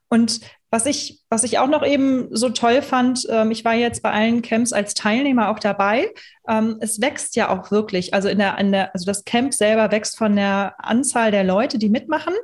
Und 0.09 0.41
was 0.75 0.87
ich, 0.87 1.21
was 1.29 1.45
ich 1.45 1.61
auch 1.61 1.69
noch 1.69 1.87
eben 1.87 2.35
so 2.35 2.49
toll 2.49 2.83
fand, 2.83 3.29
ähm, 3.31 3.53
ich 3.53 3.65
war 3.65 3.75
jetzt 3.75 4.03
bei 4.03 4.11
allen 4.11 4.43
Camps 4.43 4.73
als 4.73 4.95
Teilnehmer 4.95 5.51
auch 5.51 5.61
dabei. 5.61 6.13
Ähm, 6.49 6.79
es 6.81 7.01
wächst 7.01 7.37
ja 7.37 7.49
auch 7.49 7.71
wirklich. 7.71 8.13
Also 8.13 8.29
in 8.29 8.39
der, 8.39 8.59
in 8.59 8.73
der, 8.73 8.93
also 8.93 9.07
das 9.07 9.25
Camp 9.25 9.55
selber 9.55 9.93
wächst 9.93 10.19
von 10.19 10.35
der 10.35 10.75
Anzahl 10.79 11.31
der 11.31 11.45
Leute, 11.45 11.79
die 11.79 11.89
mitmachen. 11.89 12.35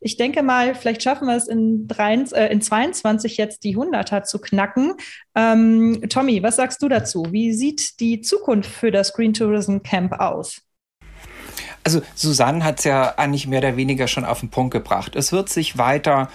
Ich 0.00 0.16
denke 0.16 0.42
mal, 0.42 0.74
vielleicht 0.74 1.04
schaffen 1.04 1.28
wir 1.28 1.36
es 1.36 1.46
in, 1.46 1.86
23, 1.86 2.36
äh, 2.36 2.52
in 2.52 2.60
22 2.60 3.36
jetzt 3.36 3.62
die 3.62 3.76
100er 3.76 4.24
zu 4.24 4.40
knacken. 4.40 4.94
Ähm, 5.36 6.02
Tommy, 6.08 6.42
was 6.42 6.56
sagst 6.56 6.82
du 6.82 6.88
dazu? 6.88 7.26
Wie 7.30 7.52
sieht 7.52 8.00
die 8.00 8.20
Zukunft 8.20 8.68
für 8.68 8.90
das 8.90 9.12
Green 9.12 9.32
Tourism 9.32 9.78
Camp 9.78 10.12
aus? 10.14 10.65
Also 11.86 12.02
Susanne 12.16 12.64
hat 12.64 12.80
es 12.80 12.84
ja 12.84 13.14
eigentlich 13.16 13.46
mehr 13.46 13.60
oder 13.60 13.76
weniger 13.76 14.08
schon 14.08 14.24
auf 14.24 14.40
den 14.40 14.48
Punkt 14.48 14.72
gebracht. 14.72 15.14
Es 15.14 15.30
wird 15.30 15.48
sich 15.48 15.78
weiter 15.78 16.28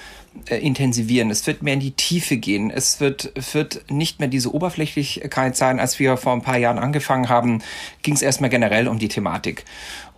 äh, 0.45 0.55
intensivieren. 0.55 1.29
Es 1.29 1.45
wird 1.45 1.61
mehr 1.61 1.73
in 1.73 1.81
die 1.81 1.91
Tiefe 1.91 2.37
gehen. 2.37 2.71
Es 2.71 3.01
wird, 3.01 3.33
wird 3.51 3.91
nicht 3.91 4.21
mehr 4.21 4.29
diese 4.29 4.53
Oberflächlichkeit 4.55 5.57
sein. 5.57 5.81
Als 5.81 5.99
wir 5.99 6.15
vor 6.15 6.31
ein 6.31 6.41
paar 6.41 6.55
Jahren 6.55 6.79
angefangen 6.79 7.27
haben, 7.27 7.61
ging 8.01 8.13
es 8.13 8.21
erstmal 8.21 8.49
generell 8.49 8.87
um 8.87 8.97
die 8.97 9.09
Thematik. 9.09 9.65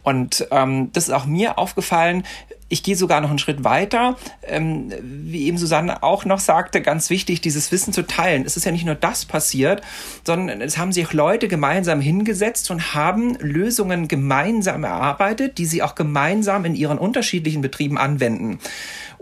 Und 0.04 0.48
ähm, 0.52 0.92
das 0.94 1.06
ist 1.06 1.14
auch 1.16 1.26
mir 1.26 1.58
aufgefallen. 1.58 2.26
Ich 2.74 2.82
gehe 2.82 2.96
sogar 2.96 3.22
noch 3.22 3.30
einen 3.30 3.38
Schritt 3.38 3.64
weiter. 3.64 4.18
Ähm, 4.42 4.92
wie 5.00 5.46
eben 5.46 5.60
Susanne 5.60 6.02
auch 6.02 6.26
noch 6.26 6.40
sagte, 6.40 6.82
ganz 6.82 7.12
wichtig, 7.12 7.40
dieses 7.40 7.72
Wissen 7.72 7.94
zu 7.94 8.02
teilen. 8.02 8.46
Es 8.48 8.58
ist 8.58 8.66
ja 8.66 8.72
nicht 8.72 8.84
nur 8.84 8.96
das 8.96 9.26
passiert, 9.26 9.84
sondern 10.26 10.60
es 10.60 10.80
haben 10.80 10.92
sich 10.92 11.14
Leute 11.14 11.48
gemeinsam 11.48 12.02
hingesetzt 12.02 12.72
und 12.72 12.96
haben 12.96 13.36
Lösungen 13.36 14.08
gemeinsam 14.08 14.86
erarbeitet, 14.86 15.60
die 15.60 15.68
sie 15.68 15.84
auch 15.84 15.94
gemeinsam 15.94 16.66
in 16.66 16.74
ihren 16.74 16.98
unterschiedlichen 16.98 17.62
Betrieben 17.62 18.00
anwenden 18.00 18.58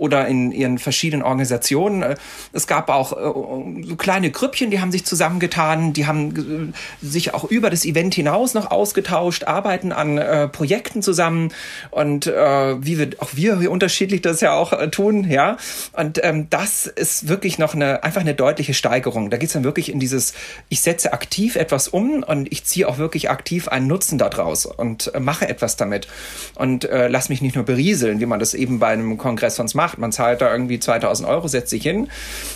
oder 0.01 0.27
in 0.27 0.51
ihren 0.51 0.79
verschiedenen 0.79 1.21
Organisationen. 1.21 2.15
Es 2.53 2.65
gab 2.65 2.89
auch 2.89 3.11
äh, 3.11 3.83
so 3.83 3.95
kleine 3.97 4.31
Grüppchen, 4.31 4.71
die 4.71 4.79
haben 4.79 4.91
sich 4.91 5.05
zusammengetan, 5.05 5.93
die 5.93 6.07
haben 6.07 6.73
äh, 7.03 7.05
sich 7.05 7.35
auch 7.35 7.43
über 7.43 7.69
das 7.69 7.85
Event 7.85 8.15
hinaus 8.15 8.55
noch 8.55 8.71
ausgetauscht, 8.71 9.43
arbeiten 9.43 9.91
an 9.91 10.17
äh, 10.17 10.47
Projekten 10.47 11.03
zusammen 11.03 11.53
und 11.91 12.25
äh, 12.25 12.83
wie 12.83 12.97
wir 12.97 13.09
auch 13.19 13.35
wir 13.41 13.59
wie 13.59 13.67
unterschiedlich 13.67 14.21
das 14.21 14.41
ja 14.41 14.53
auch 14.53 14.73
äh, 14.73 14.89
tun, 14.89 15.29
ja. 15.29 15.57
Und 15.93 16.23
ähm, 16.23 16.47
das 16.49 16.85
ist 16.85 17.27
wirklich 17.27 17.57
noch 17.57 17.73
eine 17.73 18.03
einfach 18.03 18.21
eine 18.21 18.35
deutliche 18.35 18.73
Steigerung. 18.73 19.29
Da 19.29 19.37
geht 19.37 19.47
es 19.47 19.53
dann 19.53 19.63
wirklich 19.63 19.91
in 19.91 19.99
dieses, 19.99 20.33
ich 20.69 20.81
setze 20.81 21.13
aktiv 21.13 21.55
etwas 21.55 21.87
um 21.87 22.23
und 22.23 22.51
ich 22.51 22.63
ziehe 22.63 22.87
auch 22.87 22.97
wirklich 22.97 23.29
aktiv 23.29 23.67
einen 23.67 23.87
Nutzen 23.87 24.17
daraus 24.17 24.65
und 24.65 25.13
äh, 25.13 25.19
mache 25.19 25.47
etwas 25.47 25.75
damit 25.75 26.07
und 26.55 26.85
äh, 26.85 27.07
lass 27.07 27.29
mich 27.29 27.41
nicht 27.41 27.55
nur 27.55 27.65
berieseln, 27.65 28.19
wie 28.19 28.25
man 28.25 28.39
das 28.39 28.53
eben 28.53 28.79
bei 28.79 28.87
einem 28.87 29.17
Kongress 29.17 29.55
sonst 29.55 29.73
macht. 29.73 29.97
Man 29.97 30.11
zahlt 30.11 30.41
da 30.41 30.51
irgendwie 30.51 30.79
2000 30.79 31.27
Euro, 31.27 31.47
setzt 31.47 31.69
sich 31.69 31.83
hin, 31.83 32.09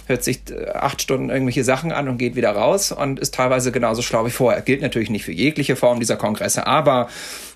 hört 0.08 0.24
sich 0.24 0.42
äh, 0.52 0.70
acht 0.72 1.02
Stunden 1.02 1.30
irgendwelche 1.30 1.64
Sachen 1.64 1.92
an 1.92 2.08
und 2.08 2.18
geht 2.18 2.36
wieder 2.36 2.52
raus 2.52 2.92
und 2.92 3.20
ist 3.20 3.34
teilweise 3.34 3.72
genauso 3.72 4.02
schlau 4.02 4.26
wie 4.26 4.32
vorher. 4.32 4.62
Gilt 4.62 4.82
natürlich 4.82 5.10
nicht 5.10 5.26
für 5.26 5.32
jegliche 5.32 5.76
Form 5.76 6.00
dieser 6.00 6.18
Kongresse, 6.18 6.68
aber 6.68 7.10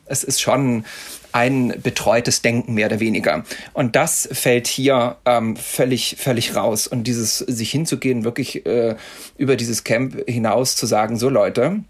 es 0.10 0.24
ist 0.24 0.42
schon 0.42 0.84
ein 1.32 1.74
betreutes 1.82 2.42
Denken 2.42 2.74
mehr 2.74 2.88
oder 2.88 3.00
weniger. 3.00 3.44
Und 3.74 3.96
das 3.96 4.28
fällt 4.32 4.68
hier 4.68 5.18
ähm, 5.26 5.56
völlig, 5.56 6.16
völlig 6.18 6.56
raus. 6.56 6.88
Und 6.88 7.06
dieses 7.06 7.40
sich 7.40 7.72
hinzugehen, 7.72 8.24
wirklich 8.24 8.66
äh, 8.66 8.96
über 9.38 9.56
dieses 9.56 9.84
Camp 9.84 10.24
hinaus 10.28 10.76
zu 10.76 10.86
sagen, 10.86 11.18
so 11.18 11.30
Leute, 11.30 11.84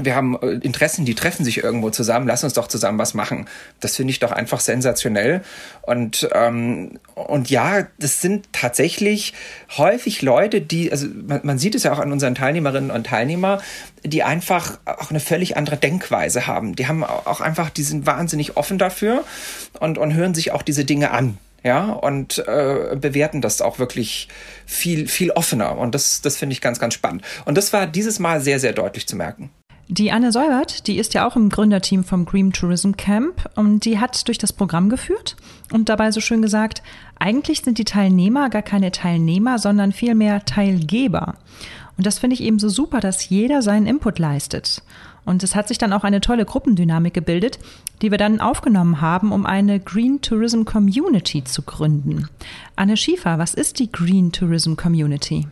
wir 0.00 0.16
haben 0.16 0.38
äh, 0.40 0.52
Interessen, 0.52 1.04
die 1.04 1.14
treffen 1.14 1.44
sich 1.44 1.62
irgendwo 1.62 1.90
zusammen, 1.90 2.26
lass 2.26 2.44
uns 2.44 2.54
doch 2.54 2.66
zusammen 2.66 2.98
was 2.98 3.12
machen. 3.12 3.46
Das 3.80 3.96
finde 3.96 4.12
ich 4.12 4.20
doch 4.20 4.32
einfach 4.32 4.60
sensationell. 4.60 5.42
Und, 5.82 6.28
ähm, 6.32 6.98
und 7.14 7.50
ja, 7.50 7.86
das 7.98 8.22
sind 8.22 8.48
tatsächlich 8.52 9.34
häufig 9.76 10.22
Leute, 10.22 10.62
die, 10.62 10.90
also 10.90 11.08
man, 11.26 11.40
man 11.42 11.58
sieht 11.58 11.74
es 11.74 11.82
ja 11.82 11.92
auch 11.92 11.98
an 11.98 12.10
unseren 12.10 12.34
Teilnehmerinnen 12.34 12.90
und 12.90 13.06
Teilnehmern, 13.06 13.60
die 14.02 14.22
einfach 14.22 14.78
auch 14.86 15.10
eine 15.10 15.20
völlig 15.20 15.58
andere 15.58 15.76
Denkweise 15.76 16.46
haben. 16.46 16.74
Die 16.74 16.86
haben 16.88 17.04
auch 17.04 17.42
einfach, 17.42 17.68
die 17.68 17.82
sind 17.82 18.06
wahnsinnig 18.06 18.56
offen 18.56 18.78
dafür 18.78 19.24
und, 19.78 19.98
und 19.98 20.14
hören 20.14 20.34
sich 20.34 20.52
auch 20.52 20.62
diese 20.62 20.86
Dinge 20.86 21.10
an. 21.10 21.36
ja, 21.64 21.92
und 21.92 22.38
äh, 22.48 22.96
bewerten 22.96 23.40
das 23.40 23.60
auch 23.60 23.78
wirklich 23.78 24.28
viel, 24.64 25.06
viel 25.06 25.30
offener. 25.32 25.76
Und 25.76 25.94
das, 25.94 26.22
das 26.22 26.38
finde 26.38 26.54
ich 26.54 26.60
ganz, 26.60 26.80
ganz 26.80 26.94
spannend. 26.94 27.22
Und 27.44 27.58
das 27.58 27.72
war 27.74 27.86
dieses 27.86 28.18
Mal 28.18 28.40
sehr, 28.40 28.58
sehr 28.58 28.72
deutlich 28.72 29.06
zu 29.06 29.16
merken. 29.16 29.50
Die 29.92 30.10
Anne 30.10 30.32
Seubert, 30.32 30.86
die 30.86 30.96
ist 30.96 31.12
ja 31.12 31.28
auch 31.28 31.36
im 31.36 31.50
Gründerteam 31.50 32.02
vom 32.02 32.24
Green 32.24 32.50
Tourism 32.50 32.92
Camp 32.92 33.50
und 33.56 33.84
die 33.84 33.98
hat 33.98 34.26
durch 34.26 34.38
das 34.38 34.54
Programm 34.54 34.88
geführt 34.88 35.36
und 35.70 35.90
dabei 35.90 36.10
so 36.12 36.22
schön 36.22 36.40
gesagt, 36.40 36.82
eigentlich 37.18 37.60
sind 37.60 37.76
die 37.76 37.84
Teilnehmer 37.84 38.48
gar 38.48 38.62
keine 38.62 38.90
Teilnehmer, 38.90 39.58
sondern 39.58 39.92
vielmehr 39.92 40.46
Teilgeber. 40.46 41.34
Und 41.98 42.06
das 42.06 42.20
finde 42.20 42.32
ich 42.32 42.42
eben 42.42 42.58
so 42.58 42.70
super, 42.70 43.00
dass 43.00 43.28
jeder 43.28 43.60
seinen 43.60 43.86
Input 43.86 44.18
leistet. 44.18 44.82
Und 45.26 45.42
es 45.42 45.54
hat 45.54 45.68
sich 45.68 45.76
dann 45.76 45.92
auch 45.92 46.04
eine 46.04 46.22
tolle 46.22 46.46
Gruppendynamik 46.46 47.12
gebildet, 47.12 47.58
die 48.00 48.10
wir 48.10 48.16
dann 48.16 48.40
aufgenommen 48.40 49.02
haben, 49.02 49.30
um 49.30 49.44
eine 49.44 49.78
Green 49.78 50.22
Tourism 50.22 50.64
Community 50.64 51.44
zu 51.44 51.60
gründen. 51.60 52.30
Anne 52.76 52.96
Schiefer, 52.96 53.38
was 53.38 53.52
ist 53.52 53.78
die 53.78 53.92
Green 53.92 54.32
Tourism 54.32 54.74
Community? 54.74 55.46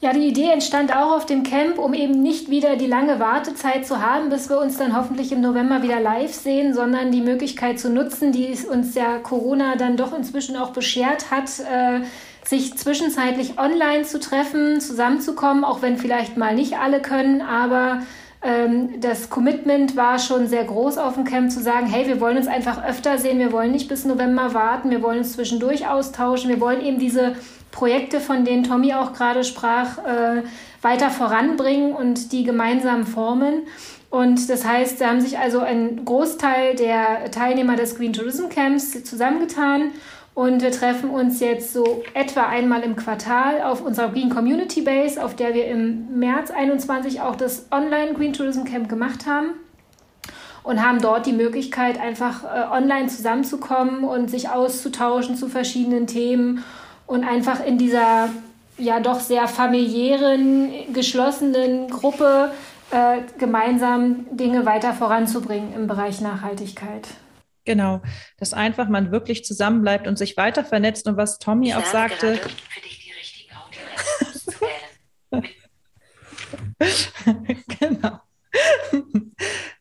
Ja, 0.00 0.12
die 0.12 0.28
Idee 0.28 0.50
entstand 0.52 0.94
auch 0.94 1.10
auf 1.10 1.26
dem 1.26 1.42
Camp, 1.42 1.76
um 1.76 1.92
eben 1.92 2.22
nicht 2.22 2.48
wieder 2.50 2.76
die 2.76 2.86
lange 2.86 3.18
Wartezeit 3.18 3.84
zu 3.84 4.00
haben, 4.00 4.28
bis 4.28 4.48
wir 4.48 4.60
uns 4.60 4.78
dann 4.78 4.96
hoffentlich 4.96 5.32
im 5.32 5.40
November 5.40 5.82
wieder 5.82 5.98
live 5.98 6.32
sehen, 6.32 6.72
sondern 6.72 7.10
die 7.10 7.20
Möglichkeit 7.20 7.80
zu 7.80 7.90
nutzen, 7.90 8.30
die 8.30 8.56
uns 8.70 8.94
ja 8.94 9.18
Corona 9.18 9.74
dann 9.74 9.96
doch 9.96 10.16
inzwischen 10.16 10.56
auch 10.56 10.70
beschert 10.70 11.32
hat, 11.32 11.50
äh, 11.58 12.02
sich 12.44 12.78
zwischenzeitlich 12.78 13.58
online 13.58 14.04
zu 14.04 14.20
treffen, 14.20 14.80
zusammenzukommen, 14.80 15.64
auch 15.64 15.82
wenn 15.82 15.98
vielleicht 15.98 16.36
mal 16.36 16.54
nicht 16.54 16.78
alle 16.78 17.02
können, 17.02 17.42
aber 17.42 18.02
das 18.40 19.30
Commitment 19.30 19.96
war 19.96 20.18
schon 20.18 20.46
sehr 20.46 20.64
groß 20.64 20.98
auf 20.98 21.14
dem 21.14 21.24
Camp 21.24 21.50
zu 21.50 21.60
sagen, 21.60 21.86
hey, 21.86 22.06
wir 22.06 22.20
wollen 22.20 22.36
uns 22.36 22.46
einfach 22.46 22.84
öfter 22.84 23.18
sehen, 23.18 23.40
wir 23.40 23.50
wollen 23.50 23.72
nicht 23.72 23.88
bis 23.88 24.04
November 24.04 24.54
warten, 24.54 24.90
wir 24.90 25.02
wollen 25.02 25.18
uns 25.18 25.32
zwischendurch 25.32 25.88
austauschen, 25.88 26.48
wir 26.48 26.60
wollen 26.60 26.80
eben 26.80 26.98
diese 26.98 27.34
Projekte, 27.72 28.20
von 28.20 28.44
denen 28.44 28.62
Tommy 28.62 28.94
auch 28.94 29.12
gerade 29.12 29.42
sprach, 29.42 29.98
äh, 29.98 30.42
weiter 30.82 31.10
voranbringen 31.10 31.92
und 31.92 32.32
die 32.32 32.44
gemeinsam 32.44 33.06
formen. 33.06 33.62
Und 34.10 34.48
das 34.48 34.64
heißt, 34.64 35.00
da 35.00 35.08
haben 35.08 35.20
sich 35.20 35.38
also 35.38 35.58
ein 35.60 36.04
Großteil 36.04 36.76
der 36.76 37.30
Teilnehmer 37.30 37.76
des 37.76 37.96
Green 37.96 38.12
Tourism 38.12 38.48
Camps 38.48 39.04
zusammengetan 39.04 39.90
und 40.38 40.62
wir 40.62 40.70
treffen 40.70 41.10
uns 41.10 41.40
jetzt 41.40 41.72
so 41.72 42.04
etwa 42.14 42.46
einmal 42.46 42.82
im 42.84 42.94
Quartal 42.94 43.60
auf 43.60 43.84
unserer 43.84 44.10
Green 44.10 44.30
Community 44.30 44.82
Base, 44.82 45.20
auf 45.20 45.34
der 45.34 45.52
wir 45.52 45.66
im 45.66 46.16
März 46.16 46.52
21 46.52 47.20
auch 47.20 47.34
das 47.34 47.66
Online 47.72 48.14
Green 48.14 48.32
Tourism 48.32 48.62
Camp 48.62 48.88
gemacht 48.88 49.26
haben 49.26 49.48
und 50.62 50.80
haben 50.80 51.00
dort 51.00 51.26
die 51.26 51.32
Möglichkeit, 51.32 52.00
einfach 52.00 52.44
äh, 52.44 52.70
online 52.70 53.08
zusammenzukommen 53.08 54.04
und 54.04 54.30
sich 54.30 54.48
auszutauschen 54.48 55.34
zu 55.34 55.48
verschiedenen 55.48 56.06
Themen 56.06 56.62
und 57.08 57.24
einfach 57.24 57.66
in 57.66 57.76
dieser 57.76 58.28
ja 58.76 59.00
doch 59.00 59.18
sehr 59.18 59.48
familiären, 59.48 60.70
geschlossenen 60.92 61.90
Gruppe 61.90 62.52
äh, 62.92 63.22
gemeinsam 63.40 64.26
Dinge 64.30 64.64
weiter 64.66 64.92
voranzubringen 64.92 65.74
im 65.74 65.88
Bereich 65.88 66.20
Nachhaltigkeit. 66.20 67.08
Genau, 67.68 68.00
dass 68.38 68.54
einfach 68.54 68.88
man 68.88 69.12
wirklich 69.12 69.44
zusammenbleibt 69.44 70.06
und 70.06 70.16
sich 70.16 70.38
weiter 70.38 70.64
vernetzt 70.64 71.06
und 71.06 71.18
was 71.18 71.38
Tommy 71.38 71.68
ich 71.68 71.74
auch 71.74 71.84
sagte. 71.84 72.36
Für 72.36 72.80
dich 72.80 73.04
die 73.04 73.12
richtigen 73.12 73.54
genau. 77.78 78.20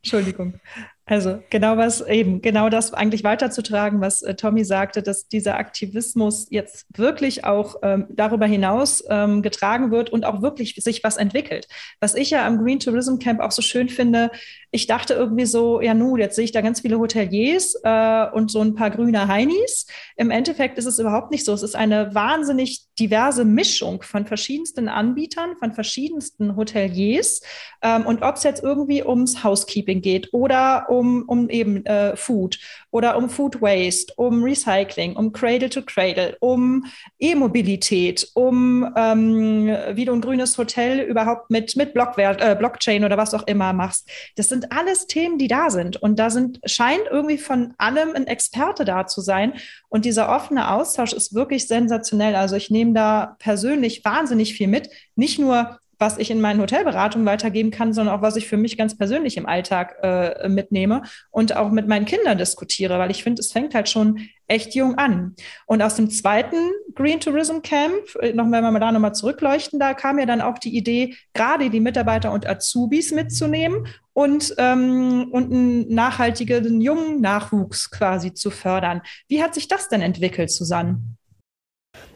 Entschuldigung. 0.04 0.60
Also 1.10 1.42
genau 1.50 1.78
was 1.78 2.02
eben, 2.02 2.42
genau 2.42 2.68
das 2.68 2.94
eigentlich 2.94 3.24
weiterzutragen, 3.24 4.02
was 4.02 4.24
äh, 4.24 4.36
Tommy 4.36 4.66
sagte, 4.66 5.02
dass 5.02 5.30
dieser 5.30 5.56
Aktivismus 5.58 6.48
jetzt 6.50 6.86
wirklich 6.98 7.46
auch 7.46 7.78
ähm, 7.82 8.08
darüber 8.10 8.46
hinaus 8.46 9.02
ähm, 9.10 9.42
getragen 9.42 9.90
wird 9.90 10.10
und 10.10 10.26
auch 10.26 10.42
wirklich 10.42 10.76
sich 10.76 11.06
was 11.06 11.16
entwickelt. 11.16 11.70
Was 12.02 12.14
ich 12.14 12.32
ja 12.32 12.46
am 12.46 12.58
Green 12.58 12.82
Tourism 12.82 13.20
Camp 13.20 13.40
auch 13.40 13.52
so 13.52 13.62
schön 13.62 13.88
finde, 13.88 14.32
ich 14.72 14.86
dachte 14.86 15.14
irgendwie 15.14 15.46
so, 15.46 15.80
ja 15.80 15.94
nun, 15.94 16.20
jetzt 16.20 16.36
sehe 16.36 16.44
ich 16.44 16.52
da 16.52 16.60
ganz 16.60 16.82
viele 16.82 17.00
Hoteliers 17.00 17.80
äh, 17.84 18.26
und 18.34 18.52
so 18.52 18.60
ein 18.60 18.76
paar 18.76 18.90
grüne 18.90 19.30
Heinis. 19.30 19.88
Im 20.18 20.30
Endeffekt 20.30 20.78
ist 20.78 20.88
es 20.88 21.00
überhaupt 21.00 21.32
nicht 21.32 21.46
so. 21.46 21.54
Es 21.54 21.64
ist 21.64 21.78
eine 21.78 22.14
wahnsinnig 22.16 22.87
diverse 23.00 23.46
Mischung 23.46 24.02
von 24.02 24.26
verschiedensten 24.26 24.90
Anbietern, 24.90 25.56
von 25.58 25.72
verschiedensten 25.72 26.56
Hoteliers. 26.56 27.42
Ähm, 27.82 28.06
und 28.06 28.24
ob 28.24 28.36
es 28.36 28.44
jetzt 28.44 28.64
irgendwie 28.64 29.04
ums 29.04 29.44
Housekeeping 29.44 30.02
geht 30.02 30.34
oder 30.34 30.88
um, 30.90 31.24
um 31.28 31.50
eben 31.50 31.86
äh, 31.86 32.16
Food 32.16 32.60
oder 32.98 33.16
um 33.16 33.30
Food 33.30 33.62
Waste, 33.62 34.12
um 34.16 34.42
Recycling, 34.44 35.16
um 35.16 35.32
Cradle 35.32 35.70
to 35.70 35.84
Cradle, 35.84 36.36
um 36.40 36.84
E-Mobilität, 37.20 38.28
um 38.34 38.92
ähm, 38.98 39.68
wie 39.94 40.06
du 40.06 40.14
ein 40.14 40.22
grünes 40.22 40.58
Hotel 40.58 41.02
überhaupt 41.02 41.52
mit, 41.52 41.76
mit 41.76 41.94
Blockwert, 41.94 42.42
äh, 42.42 42.56
Blockchain 42.58 43.06
oder 43.06 43.16
was 43.16 43.36
auch 43.36 43.46
immer 43.46 43.72
machst. 43.72 44.10
Das 44.36 44.50
sind 44.50 44.72
alles 44.72 45.06
Themen, 45.06 45.38
die 45.38 45.48
da 45.48 45.70
sind. 45.70 45.98
Und 45.98 46.18
da 46.18 46.32
sind, 46.32 46.60
scheint 46.66 47.04
irgendwie 47.12 47.38
von 47.38 47.76
allem 47.78 48.16
ein 48.16 48.26
Experte 48.26 48.84
da 48.84 49.06
zu 49.06 49.22
sein. 49.22 49.54
Und 49.90 50.04
dieser 50.06 50.36
offene 50.36 50.72
Austausch 50.72 51.14
ist 51.14 51.36
wirklich 51.36 51.68
sensationell. 51.68 52.36
Also 52.36 52.56
ich 52.56 52.72
nehme 52.72 52.94
da 52.94 53.36
persönlich 53.38 54.04
wahnsinnig 54.06 54.56
viel 54.56 54.68
mit. 54.68 54.90
Nicht 55.16 55.38
nur 55.38 55.78
was 56.00 56.18
ich 56.18 56.32
in 56.32 56.42
meinen 56.42 56.62
Hotelberatungen 56.62 57.26
weitergeben 57.26 57.72
kann, 57.72 57.94
sondern 57.94 58.16
auch 58.16 58.22
was 58.22 58.36
ich 58.36 58.48
für 58.48 58.58
mich 58.58 58.78
ganz 58.78 58.98
persönlich 58.98 59.38
im 59.38 59.46
Alltag 59.46 59.98
äh, 60.04 60.48
mitnehme 60.48 61.04
und 61.32 61.56
auch 61.56 61.72
mit 61.72 61.88
meinen 61.88 62.06
Kindern 62.06 62.38
diskutiere, 62.38 63.00
weil 63.00 63.12
ich 63.12 63.24
finde, 63.24 63.40
es 63.40 63.52
fängt 63.52 63.74
halt 63.74 63.90
schon 63.90 64.20
echt 64.48 64.76
jung 64.76 64.96
an. 64.96 65.36
Und 65.66 65.82
aus 65.82 65.96
dem 65.96 66.10
zweiten 66.10 66.72
Green 66.96 67.20
Tourism 67.20 67.60
Camp, 67.62 67.94
äh, 68.22 68.34
noch 68.34 68.50
wenn 68.50 68.64
wir 68.64 68.80
da 68.80 68.92
nochmal 68.92 69.16
zurückleuchten, 69.16 69.80
da 69.80 69.94
kam 69.94 70.20
ja 70.20 70.26
dann 70.26 70.42
auch 70.42 70.58
die 70.58 70.76
Idee, 70.76 71.16
gerade 71.34 71.70
die 71.70 71.80
Mitarbeiter 71.80 72.32
und 72.32 72.48
Azubis 72.48 73.12
mitzunehmen 73.12 73.88
und, 74.14 74.56
ähm, 74.58 75.30
und 75.32 75.52
einen 75.52 75.94
nachhaltigen 75.94 76.82
jungen 76.82 77.22
Nachwuchs 77.22 77.92
quasi 77.92 78.34
zu 78.34 78.50
fördern. 78.52 79.02
Wie 79.28 79.44
hat 79.44 79.54
sich 79.54 79.68
das 79.68 79.90
denn 79.90 80.02
entwickelt, 80.02 80.52
Susanne? 80.52 81.02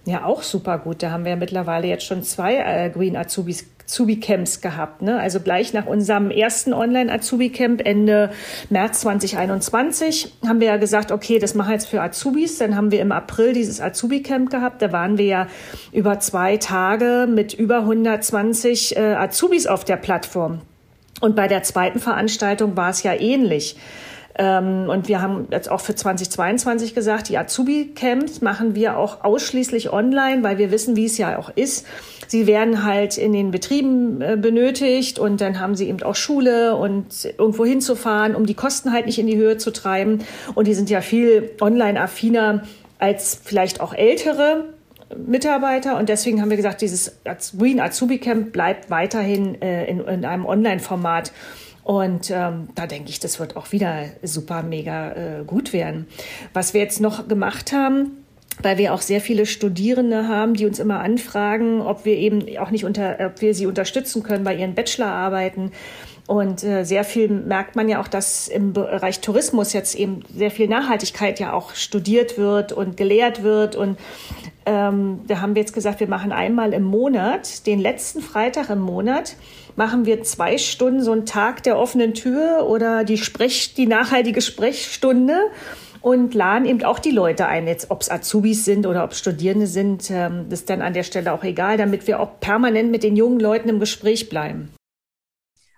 Ja, 0.06 0.26
auch 0.26 0.42
super 0.42 0.80
gut. 0.80 1.04
Da 1.04 1.12
haben 1.12 1.26
wir 1.26 1.32
ja 1.32 1.38
mittlerweile 1.38 1.88
jetzt 1.88 2.06
schon 2.06 2.24
zwei 2.24 2.56
äh, 2.58 2.90
Green 2.90 3.16
Azubis 3.16 3.68
Azubi-Camps 3.92 4.62
gehabt. 4.62 5.02
Ne? 5.02 5.20
Also 5.20 5.42
gleich 5.42 5.74
nach 5.74 5.86
unserem 5.86 6.32
ersten 6.32 6.74
Online-Azubi-Camp 6.74 7.86
Ende 7.86 8.32
März 8.70 9.02
2021 9.02 10.34
haben 10.48 10.62
wir 10.62 10.68
ja 10.68 10.78
gesagt, 10.78 11.12
okay, 11.12 11.40
das 11.40 11.56
machen 11.56 11.70
wir 11.70 11.74
jetzt 11.74 11.90
für 11.90 12.02
Azubis. 12.02 12.58
Dann 12.58 12.76
haben 12.76 12.92
wir 12.92 13.02
im 13.02 13.12
April 13.12 13.52
dieses 13.54 13.82
Azubi-Camp 13.82 14.50
gehabt. 14.50 14.82
Da 14.82 14.94
waren 14.94 15.18
wir 15.18 15.26
ja 15.26 15.48
über 15.92 16.20
zwei 16.20 16.56
Tage 16.56 17.28
mit 17.30 17.54
über 17.54 17.80
120 17.80 18.96
äh, 18.96 19.00
Azubis 19.00 19.68
auf 19.68 19.84
der 19.84 19.98
Plattform. 19.98 20.62
Und 21.20 21.36
bei 21.36 21.50
der 21.50 21.64
zweiten 21.64 22.00
Veranstaltung 22.00 22.78
war 22.78 22.90
es 22.90 23.04
ja 23.04 23.14
ähnlich. 23.14 23.76
Ähm, 24.42 24.90
und 24.90 25.08
wir 25.08 25.22
haben 25.22 25.48
jetzt 25.52 25.70
auch 25.70 25.82
für 25.82 25.94
2022 25.94 26.96
gesagt, 26.96 27.30
die 27.30 27.38
Azubi-Camps 27.38 28.42
machen 28.42 28.74
wir 28.74 28.98
auch 28.98 29.24
ausschließlich 29.24 29.94
online, 29.94 30.42
weil 30.42 30.58
wir 30.58 30.72
wissen, 30.72 30.96
wie 30.96 31.06
es 31.06 31.20
ja 31.20 31.38
auch 31.38 31.52
ist. 31.56 31.86
Sie 32.28 32.48
werden 32.48 32.84
halt 32.84 33.20
in 33.20 33.34
den 33.34 33.52
Betrieben 33.52 34.20
äh, 34.20 34.38
benötigt 34.42 35.20
und 35.20 35.42
dann 35.42 35.60
haben 35.60 35.76
sie 35.76 35.88
eben 35.88 36.02
auch 36.02 36.16
Schule 36.16 36.76
und 36.76 37.26
irgendwo 37.38 37.66
hinzufahren, 37.66 38.34
um 38.34 38.48
die 38.48 38.56
Kosten 38.56 38.92
halt 38.92 39.06
nicht 39.06 39.20
in 39.20 39.28
die 39.28 39.38
Höhe 39.38 39.58
zu 39.58 39.70
treiben. 39.70 40.24
Und 40.56 40.66
die 40.66 40.74
sind 40.74 40.90
ja 40.90 41.02
viel 41.02 41.52
online-affiner 41.62 42.64
als 42.98 43.40
vielleicht 43.44 43.80
auch 43.80 43.94
ältere. 43.94 44.66
Mitarbeiter 45.16 46.00
und 46.00 46.08
deswegen 46.10 46.42
haben 46.42 46.50
wir 46.50 46.58
gesagt, 46.58 46.82
dieses 46.82 47.18
Green 47.60 47.82
Azubi 47.82 48.18
Camp 48.18 48.54
bleibt 48.54 48.90
weiterhin 48.90 49.62
äh, 49.62 49.86
in, 49.86 50.00
in 50.00 50.26
einem 50.26 50.46
Online-Format. 50.46 51.32
Und 51.84 52.30
ähm, 52.32 52.70
da 52.76 52.88
denke 52.88 53.10
ich, 53.10 53.20
das 53.20 53.40
wird 53.40 53.56
auch 53.56 53.72
wieder 53.72 54.06
super, 54.24 54.64
mega 54.64 55.12
äh, 55.12 55.44
gut 55.46 55.74
werden. 55.74 56.08
Was 56.54 56.74
wir 56.74 56.82
jetzt 56.82 57.02
noch 57.02 57.28
gemacht 57.28 57.72
haben, 57.72 58.24
weil 58.62 58.78
wir 58.78 58.94
auch 58.94 59.02
sehr 59.02 59.22
viele 59.22 59.46
Studierende 59.46 60.28
haben, 60.28 60.54
die 60.54 60.66
uns 60.66 60.80
immer 60.80 61.00
anfragen, 61.00 61.82
ob 61.82 62.06
wir 62.06 62.16
eben 62.16 62.58
auch 62.58 62.70
nicht 62.70 62.86
unter, 62.86 63.18
ob 63.20 63.42
wir 63.42 63.56
sie 63.56 63.66
unterstützen 63.66 64.24
können 64.24 64.44
bei 64.44 64.56
ihren 64.56 64.76
Bachelorarbeiten. 64.76 65.72
Und 66.28 66.64
äh, 66.64 66.84
sehr 66.86 67.04
viel 67.04 67.28
merkt 67.28 67.76
man 67.76 67.90
ja 67.90 68.00
auch, 68.00 68.08
dass 68.08 68.48
im 68.48 68.74
Bereich 68.74 69.20
Tourismus 69.20 69.74
jetzt 69.74 69.96
eben 69.96 70.22
sehr 70.34 70.52
viel 70.52 70.68
Nachhaltigkeit 70.68 71.40
ja 71.40 71.52
auch 71.52 71.74
studiert 71.76 72.38
wird 72.38 72.72
und 72.72 72.96
gelehrt 72.96 73.44
wird. 73.44 73.76
Und 73.76 73.98
ähm, 74.66 75.22
da 75.28 75.42
haben 75.42 75.56
wir 75.56 75.62
jetzt 75.62 75.74
gesagt, 75.74 76.00
wir 76.00 76.08
machen 76.08 76.32
einmal 76.32 76.74
im 76.74 76.84
Monat, 76.84 77.66
den 77.66 77.80
letzten 77.80 78.22
Freitag 78.22 78.70
im 78.70 78.80
Monat, 78.80 79.36
machen 79.76 80.06
wir 80.06 80.24
zwei 80.24 80.58
Stunden 80.58 81.02
so 81.02 81.12
einen 81.12 81.26
Tag 81.26 81.64
der 81.64 81.78
offenen 81.78 82.14
Tür 82.14 82.68
oder 82.68 83.04
die 83.04 83.18
Sprech, 83.18 83.74
die 83.76 83.88
nachhaltige 83.88 84.42
Sprechstunde 84.42 85.50
und 86.02 86.34
laden 86.34 86.66
eben 86.66 86.84
auch 86.84 87.00
die 87.00 87.12
Leute 87.12 87.48
ein, 87.48 87.68
jetzt 87.68 87.92
ob 87.92 88.02
es 88.02 88.10
Azubis 88.10 88.66
sind 88.66 88.86
oder 88.86 89.04
ob 89.04 89.14
Studierende 89.14 89.68
sind, 89.68 90.10
ähm, 90.10 90.48
das 90.50 90.62
ist 90.62 90.70
dann 90.70 90.82
an 90.82 90.94
der 90.94 91.04
Stelle 91.04 91.32
auch 91.32 91.44
egal, 91.44 91.78
damit 91.78 92.08
wir 92.08 92.20
auch 92.20 92.40
permanent 92.40 92.92
mit 92.92 93.04
den 93.04 93.16
jungen 93.16 93.40
Leuten 93.40 93.70
im 93.70 93.80
Gespräch 93.80 94.30
bleiben. 94.30 94.72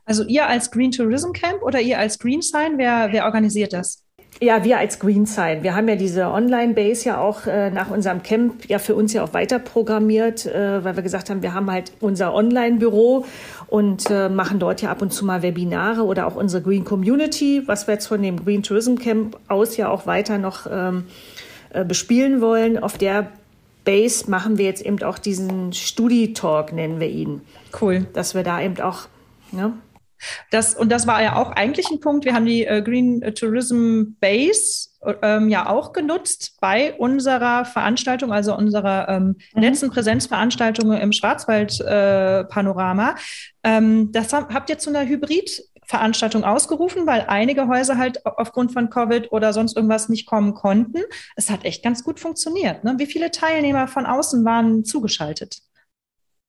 Also 0.05 0.23
ihr 0.25 0.47
als 0.47 0.71
Green 0.71 0.91
Tourism 0.91 1.31
Camp 1.31 1.61
oder 1.61 1.79
ihr 1.79 1.99
als 1.99 2.19
Green 2.19 2.41
Sign, 2.41 2.77
wer, 2.77 3.09
wer 3.11 3.25
organisiert 3.25 3.73
das? 3.73 4.02
Ja, 4.41 4.63
wir 4.63 4.77
als 4.77 4.99
Greenside. 4.99 5.59
Wir 5.61 5.75
haben 5.75 5.87
ja 5.87 5.95
diese 5.95 6.27
Online-Base 6.27 7.05
ja 7.05 7.17
auch 7.19 7.45
äh, 7.45 7.69
nach 7.69 7.89
unserem 7.89 8.23
Camp 8.23 8.67
ja 8.67 8.79
für 8.79 8.95
uns 8.95 9.13
ja 9.13 9.23
auch 9.23 9.33
weiter 9.33 9.59
programmiert, 9.59 10.45
äh, 10.45 10.83
weil 10.83 10.95
wir 10.95 11.03
gesagt 11.03 11.29
haben, 11.29 11.41
wir 11.41 11.53
haben 11.53 11.71
halt 11.71 11.93
unser 12.01 12.33
Online-Büro 12.33 13.25
und 13.67 14.09
äh, 14.09 14.29
machen 14.29 14.59
dort 14.59 14.81
ja 14.81 14.89
ab 14.89 15.01
und 15.01 15.13
zu 15.13 15.25
mal 15.25 15.43
Webinare 15.43 16.03
oder 16.03 16.27
auch 16.27 16.35
unsere 16.35 16.61
Green 16.61 16.83
Community, 16.83 17.63
was 17.67 17.87
wir 17.87 17.93
jetzt 17.93 18.07
von 18.07 18.21
dem 18.21 18.43
Green 18.43 18.63
Tourism 18.63 18.95
Camp 18.95 19.37
aus 19.47 19.77
ja 19.77 19.89
auch 19.89 20.07
weiter 20.07 20.37
noch 20.37 20.67
ähm, 20.69 21.05
äh, 21.69 21.85
bespielen 21.85 22.41
wollen. 22.41 22.81
Auf 22.81 22.97
der 22.97 23.27
Base 23.85 24.29
machen 24.29 24.57
wir 24.57 24.65
jetzt 24.65 24.85
eben 24.85 25.01
auch 25.03 25.19
diesen 25.19 25.73
Studi-Talk, 25.73 26.73
nennen 26.73 26.99
wir 26.99 27.09
ihn. 27.09 27.41
Cool. 27.79 28.07
Dass 28.13 28.35
wir 28.35 28.43
da 28.43 28.61
eben 28.61 28.79
auch, 28.81 29.07
ne? 29.51 29.73
Das, 30.53 30.75
und 30.75 30.91
das 30.91 31.07
war 31.07 31.23
ja 31.23 31.37
auch 31.37 31.49
eigentlich 31.49 31.89
ein 31.89 31.99
Punkt. 31.99 32.25
Wir 32.25 32.35
haben 32.35 32.45
die 32.45 32.63
äh, 32.63 32.83
Green 32.83 33.21
Tourism 33.33 34.11
Base 34.19 34.89
ähm, 35.23 35.49
ja 35.49 35.67
auch 35.67 35.93
genutzt 35.93 36.57
bei 36.61 36.93
unserer 36.93 37.65
Veranstaltung, 37.65 38.31
also 38.31 38.55
unserer 38.55 39.09
ähm, 39.09 39.37
mhm. 39.55 39.61
letzten 39.61 39.89
Präsenzveranstaltung 39.89 40.93
im 40.93 41.11
Schwarzwald-Panorama. 41.11 43.15
Äh, 43.63 43.77
ähm, 43.77 44.11
das 44.11 44.31
habt 44.31 44.69
ihr 44.69 44.77
zu 44.77 44.91
einer 44.91 45.07
Hybrid-Veranstaltung 45.07 46.43
ausgerufen, 46.43 47.07
weil 47.07 47.25
einige 47.27 47.67
Häuser 47.67 47.97
halt 47.97 48.23
aufgrund 48.23 48.73
von 48.73 48.91
Covid 48.91 49.31
oder 49.31 49.53
sonst 49.53 49.75
irgendwas 49.75 50.07
nicht 50.07 50.27
kommen 50.27 50.53
konnten. 50.53 51.01
Es 51.35 51.49
hat 51.49 51.65
echt 51.65 51.83
ganz 51.83 52.03
gut 52.03 52.19
funktioniert. 52.19 52.83
Ne? 52.83 52.93
Wie 52.99 53.07
viele 53.07 53.31
Teilnehmer 53.31 53.87
von 53.87 54.05
außen 54.05 54.45
waren 54.45 54.85
zugeschaltet? 54.85 55.63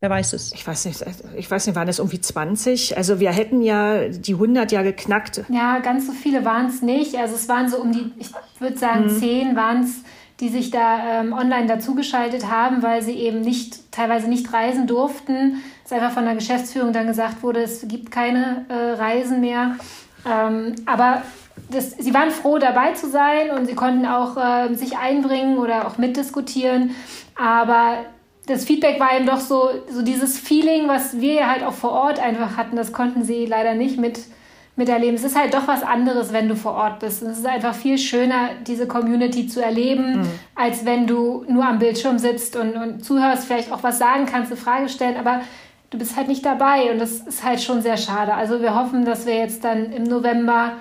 Wer 0.04 0.10
weiß 0.10 0.34
es? 0.34 0.52
Ich 0.52 0.66
weiß 0.66 0.84
nicht, 0.84 1.02
ich 1.34 1.50
weiß 1.50 1.66
nicht, 1.66 1.76
waren 1.76 1.88
es 1.88 1.98
irgendwie 1.98 2.20
20? 2.20 2.98
Also 2.98 3.20
wir 3.20 3.32
hätten 3.32 3.62
ja 3.62 4.06
die 4.06 4.34
100 4.34 4.70
ja 4.70 4.82
geknackt. 4.82 5.44
Ja, 5.48 5.78
ganz 5.78 6.06
so 6.06 6.12
viele 6.12 6.44
waren 6.44 6.66
es 6.66 6.82
nicht. 6.82 7.16
Also 7.16 7.36
es 7.36 7.48
waren 7.48 7.70
so 7.70 7.78
um 7.78 7.90
die, 7.90 8.12
ich 8.18 8.28
würde 8.58 8.76
sagen, 8.76 9.04
mhm. 9.04 9.18
10 9.18 9.56
waren 9.56 9.84
es, 9.84 10.02
die 10.40 10.50
sich 10.50 10.70
da 10.70 11.20
ähm, 11.22 11.32
online 11.32 11.68
dazugeschaltet 11.68 12.50
haben, 12.50 12.82
weil 12.82 13.00
sie 13.00 13.14
eben 13.14 13.40
nicht, 13.40 13.90
teilweise 13.92 14.28
nicht 14.28 14.52
reisen 14.52 14.86
durften. 14.86 15.62
Es 15.86 15.92
einfach 15.92 16.12
von 16.12 16.26
der 16.26 16.34
Geschäftsführung 16.34 16.92
dann 16.92 17.06
gesagt 17.06 17.42
wurde, 17.42 17.62
es 17.62 17.88
gibt 17.88 18.10
keine 18.10 18.66
äh, 18.68 19.00
Reisen 19.00 19.40
mehr. 19.40 19.76
Ähm, 20.30 20.74
aber 20.84 21.22
das, 21.70 21.92
sie 21.92 22.12
waren 22.12 22.30
froh, 22.30 22.58
dabei 22.58 22.92
zu 22.92 23.08
sein 23.08 23.52
und 23.52 23.64
sie 23.64 23.74
konnten 23.74 24.04
auch 24.04 24.36
äh, 24.36 24.74
sich 24.74 24.98
einbringen 24.98 25.56
oder 25.56 25.86
auch 25.86 25.96
mitdiskutieren. 25.96 26.90
Aber 27.36 28.04
das 28.46 28.64
Feedback 28.64 29.00
war 29.00 29.16
eben 29.16 29.26
doch 29.26 29.40
so, 29.40 29.70
so 29.88 30.02
dieses 30.02 30.38
Feeling, 30.38 30.86
was 30.88 31.20
wir 31.20 31.34
ja 31.34 31.50
halt 31.50 31.62
auch 31.62 31.72
vor 31.72 31.92
Ort 31.92 32.18
einfach 32.18 32.56
hatten, 32.56 32.76
das 32.76 32.92
konnten 32.92 33.24
sie 33.24 33.46
leider 33.46 33.74
nicht 33.74 33.98
mit, 33.98 34.20
miterleben. 34.76 35.14
Es 35.14 35.24
ist 35.24 35.38
halt 35.38 35.54
doch 35.54 35.66
was 35.66 35.82
anderes, 35.82 36.32
wenn 36.32 36.48
du 36.48 36.56
vor 36.56 36.74
Ort 36.74 37.00
bist. 37.00 37.22
Und 37.22 37.30
es 37.30 37.38
ist 37.38 37.46
einfach 37.46 37.74
viel 37.74 37.96
schöner, 37.96 38.50
diese 38.66 38.86
Community 38.86 39.46
zu 39.46 39.62
erleben, 39.62 40.20
mhm. 40.20 40.30
als 40.54 40.84
wenn 40.84 41.06
du 41.06 41.44
nur 41.48 41.64
am 41.64 41.78
Bildschirm 41.78 42.18
sitzt 42.18 42.56
und, 42.56 42.76
und 42.76 43.04
zuhörst, 43.04 43.46
vielleicht 43.46 43.72
auch 43.72 43.82
was 43.82 43.98
sagen 43.98 44.26
kannst, 44.26 44.52
eine 44.52 44.60
Frage 44.60 44.88
stellen, 44.90 45.16
aber 45.16 45.40
du 45.88 45.98
bist 45.98 46.16
halt 46.16 46.28
nicht 46.28 46.44
dabei 46.44 46.90
und 46.92 46.98
das 46.98 47.20
ist 47.20 47.44
halt 47.44 47.62
schon 47.62 47.80
sehr 47.80 47.96
schade. 47.96 48.34
Also 48.34 48.60
wir 48.60 48.74
hoffen, 48.74 49.04
dass 49.04 49.26
wir 49.26 49.36
jetzt 49.36 49.64
dann 49.64 49.90
im 49.92 50.04
November 50.04 50.72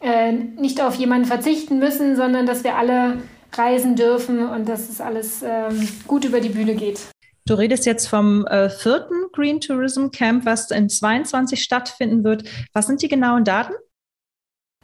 äh, 0.00 0.32
nicht 0.32 0.80
auf 0.82 0.94
jemanden 0.94 1.26
verzichten 1.26 1.78
müssen, 1.78 2.14
sondern 2.14 2.46
dass 2.46 2.62
wir 2.62 2.76
alle 2.76 3.18
reisen 3.56 3.96
dürfen 3.96 4.48
und 4.48 4.68
dass 4.68 4.88
es 4.88 5.00
alles 5.00 5.42
ähm, 5.42 5.88
gut 6.06 6.24
über 6.24 6.40
die 6.40 6.48
Bühne 6.48 6.74
geht. 6.74 7.00
Du 7.44 7.54
redest 7.54 7.86
jetzt 7.86 8.06
vom 8.06 8.46
äh, 8.46 8.70
vierten 8.70 9.14
Green 9.32 9.60
Tourism 9.60 10.08
Camp, 10.10 10.46
was 10.46 10.70
in 10.70 10.88
22 10.88 11.60
stattfinden 11.60 12.22
wird. 12.22 12.44
Was 12.72 12.86
sind 12.86 13.02
die 13.02 13.08
genauen 13.08 13.44
Daten? 13.44 13.72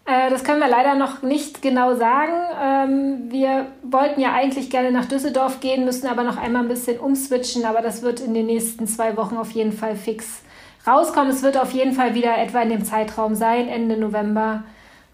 Äh, 0.08 0.30
das 0.30 0.42
können 0.42 0.60
wir 0.60 0.68
leider 0.68 0.94
noch 0.94 1.22
nicht 1.22 1.62
genau 1.62 1.94
sagen. 1.94 2.32
Ähm, 2.60 3.30
wir 3.30 3.66
wollten 3.82 4.20
ja 4.20 4.32
eigentlich 4.32 4.70
gerne 4.70 4.90
nach 4.90 5.04
Düsseldorf 5.04 5.60
gehen, 5.60 5.84
müssen 5.84 6.08
aber 6.08 6.24
noch 6.24 6.36
einmal 6.38 6.62
ein 6.62 6.68
bisschen 6.68 6.98
umswitchen, 6.98 7.64
aber 7.64 7.82
das 7.82 8.02
wird 8.02 8.20
in 8.20 8.34
den 8.34 8.46
nächsten 8.46 8.86
zwei 8.86 9.16
Wochen 9.16 9.36
auf 9.36 9.50
jeden 9.50 9.72
Fall 9.72 9.94
fix 9.94 10.40
rauskommen. 10.86 11.30
Es 11.30 11.42
wird 11.42 11.58
auf 11.58 11.72
jeden 11.72 11.92
Fall 11.92 12.14
wieder 12.14 12.38
etwa 12.38 12.62
in 12.62 12.70
dem 12.70 12.84
Zeitraum 12.84 13.34
sein, 13.34 13.68
Ende 13.68 13.98
November. 13.98 14.64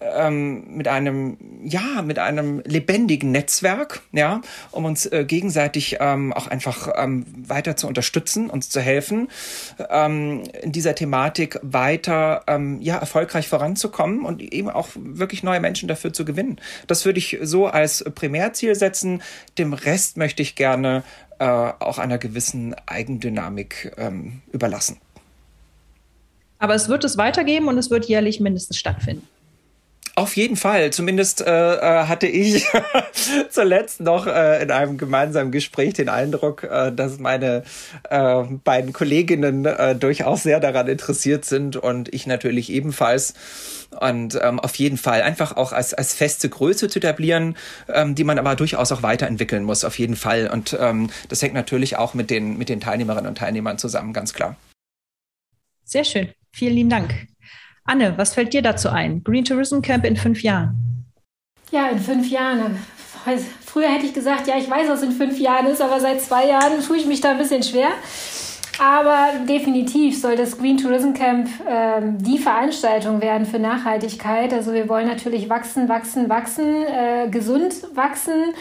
ähm, 0.02 0.78
mit 0.78 0.88
einem, 0.88 1.38
ja, 1.64 2.02
mit 2.02 2.20
einem 2.20 2.62
lebendigen 2.66 3.32
Netzwerk, 3.32 4.02
ja, 4.12 4.42
um 4.72 4.86
uns 4.86 5.06
äh, 5.06 5.26
gegenseitig 5.26 5.98
ähm, 6.00 6.34
auch 6.34 6.48
einfach 6.48 6.90
ähm, 6.98 7.26
weiter 7.36 7.76
zu 7.76 7.88
unterstützen, 7.88 8.50
uns 8.50 8.70
zu 8.70 8.82
helfen, 8.82 9.28
ähm, 9.90 10.44
in 10.62 10.72
dieser 10.72 10.96
Thematik 10.96 11.60
weiter, 11.62 12.44
ähm, 12.48 12.82
ja, 12.82 12.98
erfolgreich 12.98 13.48
voranzukommen 13.48 14.26
und 14.26 14.42
eben 14.42 14.70
auch 14.70 14.90
wirklich 14.96 15.44
neue 15.44 15.60
Menschen 15.60 15.88
dafür 15.88 16.14
zu 16.14 16.26
gewinnen. 16.26 16.60
Das 16.88 17.06
würde 17.06 17.20
ich 17.20 17.38
so 17.42 17.68
als 17.68 18.04
Primärziel 18.16 18.76
setzen. 18.76 19.22
Dem 19.58 19.74
Rest 19.74 20.18
möchte 20.18 20.42
ich 20.42 20.56
gerne 20.56 21.04
äh, 21.40 21.46
auch 21.46 22.00
einer 22.00 22.18
gewissen 22.18 22.76
Eigendynamik 22.86 23.94
ähm, 23.98 24.42
überlassen. 24.52 24.98
Aber 26.60 26.76
es 26.76 26.90
wird 26.90 27.06
es 27.06 27.18
weitergeben 27.18 27.70
und 27.70 27.78
es 27.78 27.90
wird 27.90 28.06
jährlich 28.06 28.40
mindestens 28.42 28.78
stattfinden. 28.78 29.28
Auf 30.20 30.36
jeden 30.36 30.58
Fall. 30.58 30.92
Zumindest 30.92 31.40
äh, 31.40 31.76
äh 31.76 32.06
hatte 32.08 32.28
ich 32.28 32.66
zuletzt 33.50 34.02
noch 34.02 34.28
äh, 34.28 34.62
in 34.62 34.70
einem 34.70 34.98
gemeinsamen 34.98 35.50
Gespräch 35.50 35.94
den 35.94 36.10
Eindruck, 36.10 36.66
äh, 36.66 36.92
dass 36.92 37.20
meine 37.20 37.64
äh, 38.10 38.44
beiden 38.66 38.92
Kolleginnen 38.92 39.64
äh, 39.64 39.96
durchaus 39.96 40.44
sehr 40.44 40.60
daran 40.60 40.90
interessiert 40.90 41.46
sind 41.46 41.78
und 41.78 42.14
ich 42.14 42.28
natürlich 42.28 42.70
ebenfalls. 42.70 43.34
Und 43.98 44.38
ähm, 44.44 44.60
auf 44.60 44.76
jeden 44.76 44.98
Fall 44.98 45.22
einfach 45.22 45.56
auch 45.56 45.72
als, 45.72 45.94
als 45.94 46.14
feste 46.14 46.50
Größe 46.50 46.90
zu 46.90 47.00
etablieren, 47.00 47.56
ähm, 47.88 48.14
die 48.14 48.26
man 48.26 48.38
aber 48.38 48.58
durchaus 48.58 48.92
auch 48.92 49.04
weiterentwickeln 49.04 49.64
muss, 49.64 49.86
auf 49.86 49.98
jeden 50.00 50.18
Fall. 50.18 50.50
Und 50.52 50.78
ähm, 50.78 51.10
das 51.30 51.42
hängt 51.42 51.54
natürlich 51.54 51.96
auch 51.96 52.14
mit 52.14 52.30
den, 52.30 52.58
mit 52.58 52.68
den 52.68 52.82
Teilnehmerinnen 52.82 53.30
und 53.30 53.38
Teilnehmern 53.38 53.78
zusammen, 53.78 54.12
ganz 54.12 54.34
klar. 54.34 54.58
Sehr 55.86 56.04
schön. 56.04 56.34
Vielen 56.52 56.74
lieben 56.74 56.90
Dank. 56.90 57.28
Anne, 57.90 58.14
was 58.18 58.36
fällt 58.36 58.54
dir 58.54 58.62
dazu 58.62 58.90
ein? 58.90 59.24
Green 59.24 59.44
Tourism 59.44 59.82
Camp 59.82 60.06
in 60.06 60.16
fünf 60.16 60.44
Jahren. 60.44 61.06
Ja, 61.72 61.88
in 61.88 61.98
fünf 61.98 62.30
Jahren. 62.30 62.78
Früher 63.66 63.90
hätte 63.90 64.06
ich 64.06 64.14
gesagt, 64.14 64.48
ja, 64.48 64.58
ich 64.58 64.70
weiß, 64.70 64.88
was 64.90 65.02
in 65.02 65.12
fünf 65.12 65.40
Jahren 65.40 65.66
ist, 65.66 65.82
aber 65.82 66.00
seit 66.00 66.22
zwei 66.22 66.48
Jahren 66.48 66.82
tue 66.86 66.98
ich 66.98 67.08
mich 67.08 67.20
da 67.20 67.32
ein 67.32 67.40
bisschen 67.40 67.64
schwer. 67.64 67.90
Aber 68.80 69.32
definitiv 69.48 70.22
soll 70.22 70.36
das 70.36 70.58
Green 70.58 70.78
Tourism 70.78 71.14
Camp 71.14 71.50
äh, 71.68 72.02
die 72.20 72.38
Veranstaltung 72.38 73.22
werden 73.22 73.48
für 73.48 73.60
Nachhaltigkeit. 73.60 74.54
Also 74.54 74.72
wir 74.72 74.88
wollen 74.88 75.08
natürlich 75.08 75.50
wachsen, 75.50 75.90
wachsen, 75.90 76.30
wachsen, 76.30 76.86
äh, 76.86 77.28
gesund 77.30 77.74
wachsen 77.96 78.54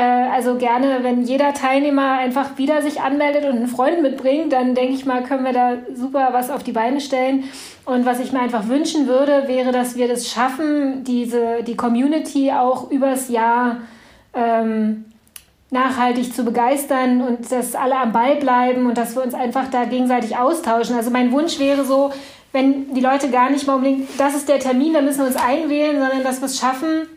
also 0.00 0.56
gerne, 0.56 0.98
wenn 1.02 1.22
jeder 1.22 1.54
Teilnehmer 1.54 2.18
einfach 2.18 2.58
wieder 2.58 2.82
sich 2.82 3.00
anmeldet 3.00 3.44
und 3.44 3.56
einen 3.56 3.68
Freund 3.68 4.02
mitbringt, 4.02 4.52
dann 4.52 4.74
denke 4.74 4.94
ich 4.94 5.06
mal, 5.06 5.22
können 5.22 5.44
wir 5.44 5.52
da 5.52 5.76
super 5.94 6.30
was 6.32 6.50
auf 6.50 6.64
die 6.64 6.72
Beine 6.72 7.00
stellen. 7.00 7.44
Und 7.84 8.04
was 8.04 8.18
ich 8.18 8.32
mir 8.32 8.40
einfach 8.40 8.66
wünschen 8.66 9.06
würde, 9.06 9.46
wäre, 9.46 9.70
dass 9.70 9.96
wir 9.96 10.08
das 10.08 10.28
schaffen, 10.28 11.04
diese, 11.04 11.62
die 11.64 11.76
Community 11.76 12.50
auch 12.50 12.90
übers 12.90 13.28
Jahr 13.28 13.82
ähm, 14.34 15.04
nachhaltig 15.70 16.34
zu 16.34 16.44
begeistern 16.44 17.20
und 17.20 17.52
dass 17.52 17.76
alle 17.76 17.96
am 17.96 18.12
Ball 18.12 18.36
bleiben 18.36 18.86
und 18.86 18.98
dass 18.98 19.14
wir 19.14 19.22
uns 19.22 19.34
einfach 19.34 19.68
da 19.70 19.84
gegenseitig 19.84 20.36
austauschen. 20.36 20.96
Also 20.96 21.10
mein 21.10 21.30
Wunsch 21.30 21.58
wäre 21.58 21.84
so, 21.84 22.10
wenn 22.52 22.94
die 22.94 23.00
Leute 23.00 23.30
gar 23.30 23.50
nicht 23.50 23.66
mal 23.66 23.74
unbedingt, 23.74 24.08
das 24.18 24.34
ist 24.34 24.48
der 24.48 24.60
Termin, 24.60 24.92
da 24.92 25.02
müssen 25.02 25.20
wir 25.20 25.26
uns 25.26 25.36
einwählen, 25.36 25.98
sondern 25.98 26.22
dass 26.22 26.40
wir 26.40 26.46
es 26.46 26.58
schaffen, 26.58 27.08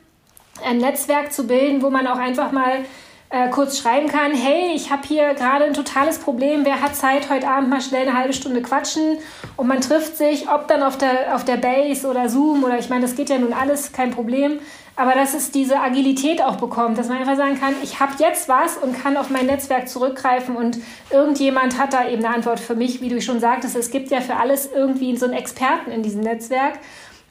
ein 0.66 0.78
Netzwerk 0.78 1.34
zu 1.34 1.48
bilden, 1.48 1.82
wo 1.82 1.90
man 1.90 2.08
auch 2.08 2.18
einfach 2.18 2.52
mal 2.52 2.86
äh, 3.30 3.50
kurz 3.50 3.78
schreiben 3.80 4.08
kann, 4.08 4.32
hey, 4.32 4.72
ich 4.74 4.90
habe 4.90 5.06
hier 5.06 5.34
gerade 5.34 5.66
ein 5.66 5.74
totales 5.74 6.18
Problem, 6.18 6.64
wer 6.64 6.82
hat 6.82 6.96
Zeit, 6.96 7.30
heute 7.30 7.48
Abend 7.48 7.70
mal 7.70 7.82
schnell 7.82 8.08
eine 8.08 8.18
halbe 8.18 8.34
Stunde 8.34 8.62
quatschen? 8.62 9.18
Und 9.58 9.68
man 9.68 9.82
trifft 9.82 10.18
sich, 10.18 10.50
ob 10.50 10.68
dann 10.68 10.82
auf 10.82 10.98
der, 10.98 11.36
auf 11.36 11.44
der 11.44 11.58
Base 11.58 12.08
oder 12.08 12.30
Zoom 12.30 12.64
oder 12.64 12.80
ich 12.80 12.90
meine, 12.90 13.02
das 13.02 13.16
geht 13.16 13.30
ja 13.30 13.38
nun 13.38 13.52
alles, 13.52 13.92
kein 13.92 14.12
Problem, 14.12 14.60
aber 14.96 15.14
dass 15.14 15.34
es 15.34 15.52
diese 15.52 15.80
Agilität 15.80 16.42
auch 16.42 16.56
bekommt, 16.56 16.98
dass 16.98 17.10
man 17.10 17.18
einfach 17.18 17.36
sagen 17.36 17.60
kann, 17.60 17.76
ich 17.84 18.00
habe 18.00 18.14
jetzt 18.18 18.48
was 18.50 18.78
und 18.78 19.00
kann 19.00 19.18
auf 19.18 19.30
mein 19.30 19.46
Netzwerk 19.46 19.90
zurückgreifen 19.90 20.56
und 20.56 20.80
irgendjemand 21.12 21.78
hat 21.78 21.94
da 21.94 22.08
eben 22.08 22.24
eine 22.26 22.34
Antwort 22.34 22.60
für 22.60 22.76
mich, 22.76 23.02
wie 23.02 23.10
du 23.10 23.22
schon 23.22 23.40
sagtest, 23.40 23.76
es 23.76 23.92
gibt 23.92 24.10
ja 24.10 24.22
für 24.22 24.38
alles 24.38 24.70
irgendwie 24.74 25.16
so 25.18 25.26
einen 25.26 25.36
Experten 25.36 25.92
in 25.92 26.02
diesem 26.02 26.22
Netzwerk 26.22 26.80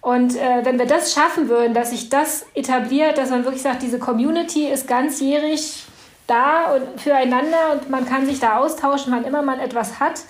und 0.07 0.37
äh, 0.37 0.65
wenn 0.65 0.79
wir 0.79 0.87
das 0.87 1.13
schaffen 1.13 1.49
würden, 1.49 1.75
dass 1.75 1.91
sich 1.91 2.09
das 2.09 2.47
etabliert, 2.55 3.19
dass 3.19 3.31
man 3.31 3.43
wirklich 3.43 3.63
sagt, 3.63 3.83
diese 3.83 3.99
Community 3.99 4.69
ist 4.69 4.87
ganzjährig 4.87 5.83
da 6.29 6.77
und 6.77 7.01
füreinander 7.01 7.73
und 7.73 7.91
man 7.91 8.07
kann 8.07 8.25
sich 8.25 8.39
da 8.39 8.59
austauschen, 8.59 9.13
wann 9.13 9.25
immer 9.25 9.43
man 9.43 9.59
etwas 9.59 9.99
hat. 9.99 10.21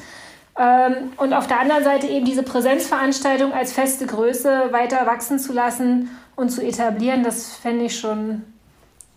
Ähm, 0.59 1.13
und 1.19 1.35
auf 1.35 1.47
der 1.47 1.61
anderen 1.61 1.85
Seite 1.85 2.07
eben 2.07 2.25
diese 2.25 2.43
Präsenzveranstaltung 2.43 3.53
als 3.53 3.75
feste 3.75 4.07
Größe 4.07 4.69
weiter 4.71 5.05
wachsen 5.05 5.39
zu 5.39 5.53
lassen 5.53 6.09
und 6.37 6.49
zu 6.49 6.67
etablieren, 6.67 7.23
das 7.23 7.55
fände 7.57 7.85
ich 7.85 8.01
schon 8.01 8.45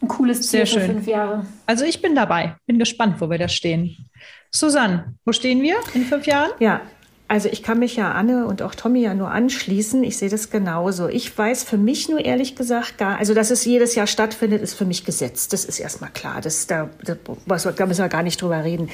ein 0.02 0.10
cooles 0.10 0.42
Ziel 0.42 0.50
Sehr 0.50 0.66
schön. 0.66 0.82
für 0.82 0.88
fünf 0.88 1.08
Jahre. 1.08 1.46
Also 1.68 1.86
ich 1.86 2.02
bin 2.02 2.16
dabei, 2.16 2.58
bin 2.66 2.80
gespannt, 2.80 3.16
wo 3.20 3.30
wir 3.30 3.38
da 3.38 3.48
stehen. 3.48 4.10
Susanne, 4.52 5.16
wo 5.24 5.32
stehen 5.32 5.62
wir 5.62 5.78
in 5.94 6.04
fünf 6.04 6.28
Jahren? 6.28 6.52
Ja, 6.60 6.82
also 7.30 7.48
ich 7.48 7.62
kann 7.62 7.78
mich 7.78 7.96
ja 7.96 8.12
Anne 8.12 8.48
und 8.48 8.64
auch 8.64 8.74
Tommy 8.74 9.02
ja 9.02 9.14
nur 9.14 9.30
anschließen. 9.30 10.04
Ich 10.04 10.18
sehe 10.18 10.30
das 10.30 10.50
genauso. 10.50 11.08
Ich 11.08 11.38
weiß 11.38 11.64
für 11.64 11.78
mich 11.78 12.10
nur 12.10 12.26
ehrlich 12.26 12.56
gesagt 12.56 12.98
gar, 12.98 13.20
also 13.20 13.36
dass 13.36 13.52
es 13.52 13.64
jedes 13.66 13.94
Jahr 13.94 14.08
stattfindet, 14.08 14.64
ist 14.64 14.74
für 14.74 14.86
mich 14.86 15.06
Gesetz. 15.06 15.48
Das 15.48 15.64
ist 15.64 15.80
erstmal 15.80 16.10
klar. 16.10 16.42
Das, 16.42 16.66
da, 16.66 16.90
da, 17.06 17.16
da 17.46 17.86
müssen 17.86 18.02
wir 18.02 18.10
gar 18.10 18.24
nicht 18.24 18.42
drüber 18.42 18.64
reden. 18.64 18.90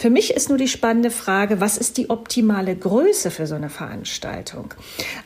Für 0.00 0.10
mich 0.10 0.34
ist 0.34 0.48
nur 0.48 0.58
die 0.58 0.66
spannende 0.66 1.12
Frage, 1.12 1.60
was 1.60 1.78
ist 1.78 1.96
die 1.96 2.10
optimale 2.10 2.74
Größe 2.74 3.30
für 3.30 3.46
so 3.46 3.54
eine 3.54 3.70
Veranstaltung? 3.70 4.74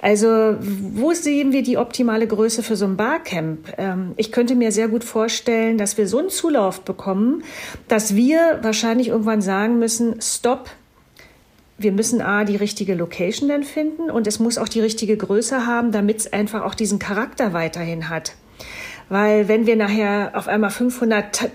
Also 0.02 0.56
wo 0.60 1.14
sehen 1.14 1.52
wir 1.52 1.62
die 1.62 1.78
optimale 1.78 2.26
Größe 2.26 2.62
für 2.62 2.76
so 2.76 2.84
ein 2.84 2.98
Barcamp? 2.98 3.72
Ähm, 3.78 4.12
ich 4.18 4.32
könnte 4.32 4.54
mir 4.54 4.70
sehr 4.70 4.88
gut 4.88 5.04
vorstellen, 5.04 5.78
dass 5.78 5.96
wir 5.96 6.06
so 6.06 6.18
einen 6.18 6.28
Zulauf 6.28 6.82
bekommen, 6.82 7.42
dass 7.88 8.16
wir 8.16 8.58
wahrscheinlich 8.60 9.08
irgendwann 9.08 9.40
sagen 9.40 9.78
müssen, 9.78 10.20
stopp, 10.20 10.68
wir 11.80 11.92
müssen 11.92 12.20
A, 12.20 12.44
die 12.44 12.56
richtige 12.56 12.94
Location 12.94 13.48
dann 13.48 13.62
finden 13.62 14.10
und 14.10 14.26
es 14.26 14.38
muss 14.38 14.58
auch 14.58 14.68
die 14.68 14.80
richtige 14.80 15.16
Größe 15.16 15.66
haben, 15.66 15.92
damit 15.92 16.18
es 16.18 16.32
einfach 16.32 16.62
auch 16.62 16.74
diesen 16.74 16.98
Charakter 16.98 17.52
weiterhin 17.52 18.08
hat. 18.08 18.34
Weil 19.08 19.48
wenn 19.48 19.66
wir 19.66 19.76
nachher 19.76 20.32
auf 20.34 20.46
einmal 20.46 20.70
500, 20.70 21.50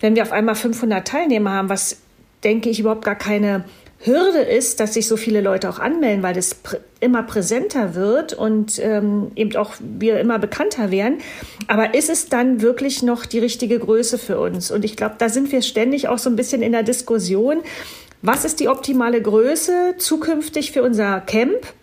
wenn 0.00 0.16
wir 0.16 0.22
auf 0.22 0.32
einmal 0.32 0.54
500 0.56 1.06
Teilnehmer 1.06 1.52
haben, 1.52 1.68
was 1.68 1.98
denke 2.44 2.68
ich 2.68 2.80
überhaupt 2.80 3.04
gar 3.04 3.14
keine 3.14 3.64
Hürde 4.02 4.40
ist, 4.40 4.80
dass 4.80 4.94
sich 4.94 5.06
so 5.06 5.16
viele 5.16 5.40
Leute 5.42 5.68
auch 5.68 5.78
anmelden, 5.78 6.22
weil 6.22 6.34
das 6.34 6.54
prä 6.54 6.78
immer 7.02 7.22
präsenter 7.22 7.94
wird 7.94 8.34
und 8.34 8.78
ähm, 8.78 9.30
eben 9.34 9.56
auch 9.56 9.72
wir 9.80 10.20
immer 10.20 10.38
bekannter 10.38 10.90
werden. 10.90 11.18
Aber 11.66 11.94
ist 11.94 12.10
es 12.10 12.28
dann 12.28 12.60
wirklich 12.60 13.02
noch 13.02 13.24
die 13.24 13.38
richtige 13.38 13.78
Größe 13.78 14.18
für 14.18 14.38
uns? 14.38 14.70
Und 14.70 14.84
ich 14.84 14.96
glaube, 14.96 15.14
da 15.16 15.30
sind 15.30 15.50
wir 15.50 15.62
ständig 15.62 16.08
auch 16.08 16.18
so 16.18 16.28
ein 16.28 16.36
bisschen 16.36 16.60
in 16.60 16.72
der 16.72 16.82
Diskussion. 16.82 17.62
Was 18.22 18.44
ist 18.44 18.60
die 18.60 18.68
optimale 18.68 19.22
Größe 19.22 19.94
zukünftig 19.98 20.72
für 20.72 20.82
unser 20.82 21.20
Camp? 21.20 21.74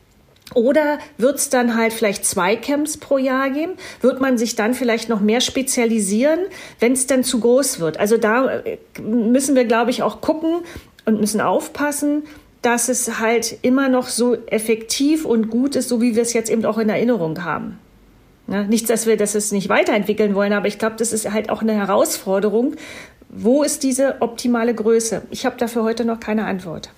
Oder 0.53 0.99
wird 1.17 1.37
es 1.37 1.49
dann 1.49 1.75
halt 1.75 1.91
vielleicht 1.91 2.25
zwei 2.25 2.55
Camps 2.55 2.97
pro 2.97 3.17
Jahr 3.17 3.49
geben? 3.49 3.73
Wird 4.01 4.21
man 4.21 4.37
sich 4.37 4.55
dann 4.55 4.73
vielleicht 4.73 5.09
noch 5.09 5.19
mehr 5.19 5.41
spezialisieren, 5.41 6.39
wenn 6.79 6.93
es 6.93 7.05
dann 7.05 7.23
zu 7.23 7.39
groß 7.39 7.79
wird? 7.79 7.99
Also 7.99 8.17
da 8.17 8.59
äh, 8.59 8.77
müssen 9.01 9.55
wir, 9.55 9.65
glaube 9.65 9.91
ich, 9.91 10.03
auch 10.03 10.21
gucken 10.21 10.61
und 11.05 11.19
müssen 11.19 11.41
aufpassen, 11.41 12.23
dass 12.61 12.87
es 12.87 13.19
halt 13.19 13.57
immer 13.61 13.89
noch 13.89 14.07
so 14.07 14.35
effektiv 14.47 15.25
und 15.25 15.49
gut 15.49 15.75
ist, 15.75 15.89
so 15.89 16.01
wie 16.01 16.15
wir 16.15 16.21
es 16.21 16.33
jetzt 16.33 16.49
eben 16.49 16.65
auch 16.65 16.77
in 16.77 16.89
Erinnerung 16.89 17.43
haben. 17.43 17.79
Ja, 18.47 18.63
nichts, 18.63 18.87
dass 18.87 19.05
wir 19.05 19.17
das 19.17 19.51
nicht 19.51 19.67
weiterentwickeln 19.67 20.33
wollen, 20.33 20.53
aber 20.53 20.67
ich 20.67 20.79
glaube, 20.79 20.95
das 20.97 21.11
ist 21.11 21.29
halt 21.31 21.49
auch 21.49 21.61
eine 21.61 21.73
Herausforderung, 21.73 22.75
wo 23.29 23.63
ist 23.63 23.83
diese 23.83 24.21
optimale 24.21 24.73
Größe? 24.73 25.23
Ich 25.31 25.45
habe 25.45 25.57
dafür 25.57 25.83
heute 25.83 26.05
noch 26.05 26.19
keine 26.19 26.45
Antwort. 26.45 26.91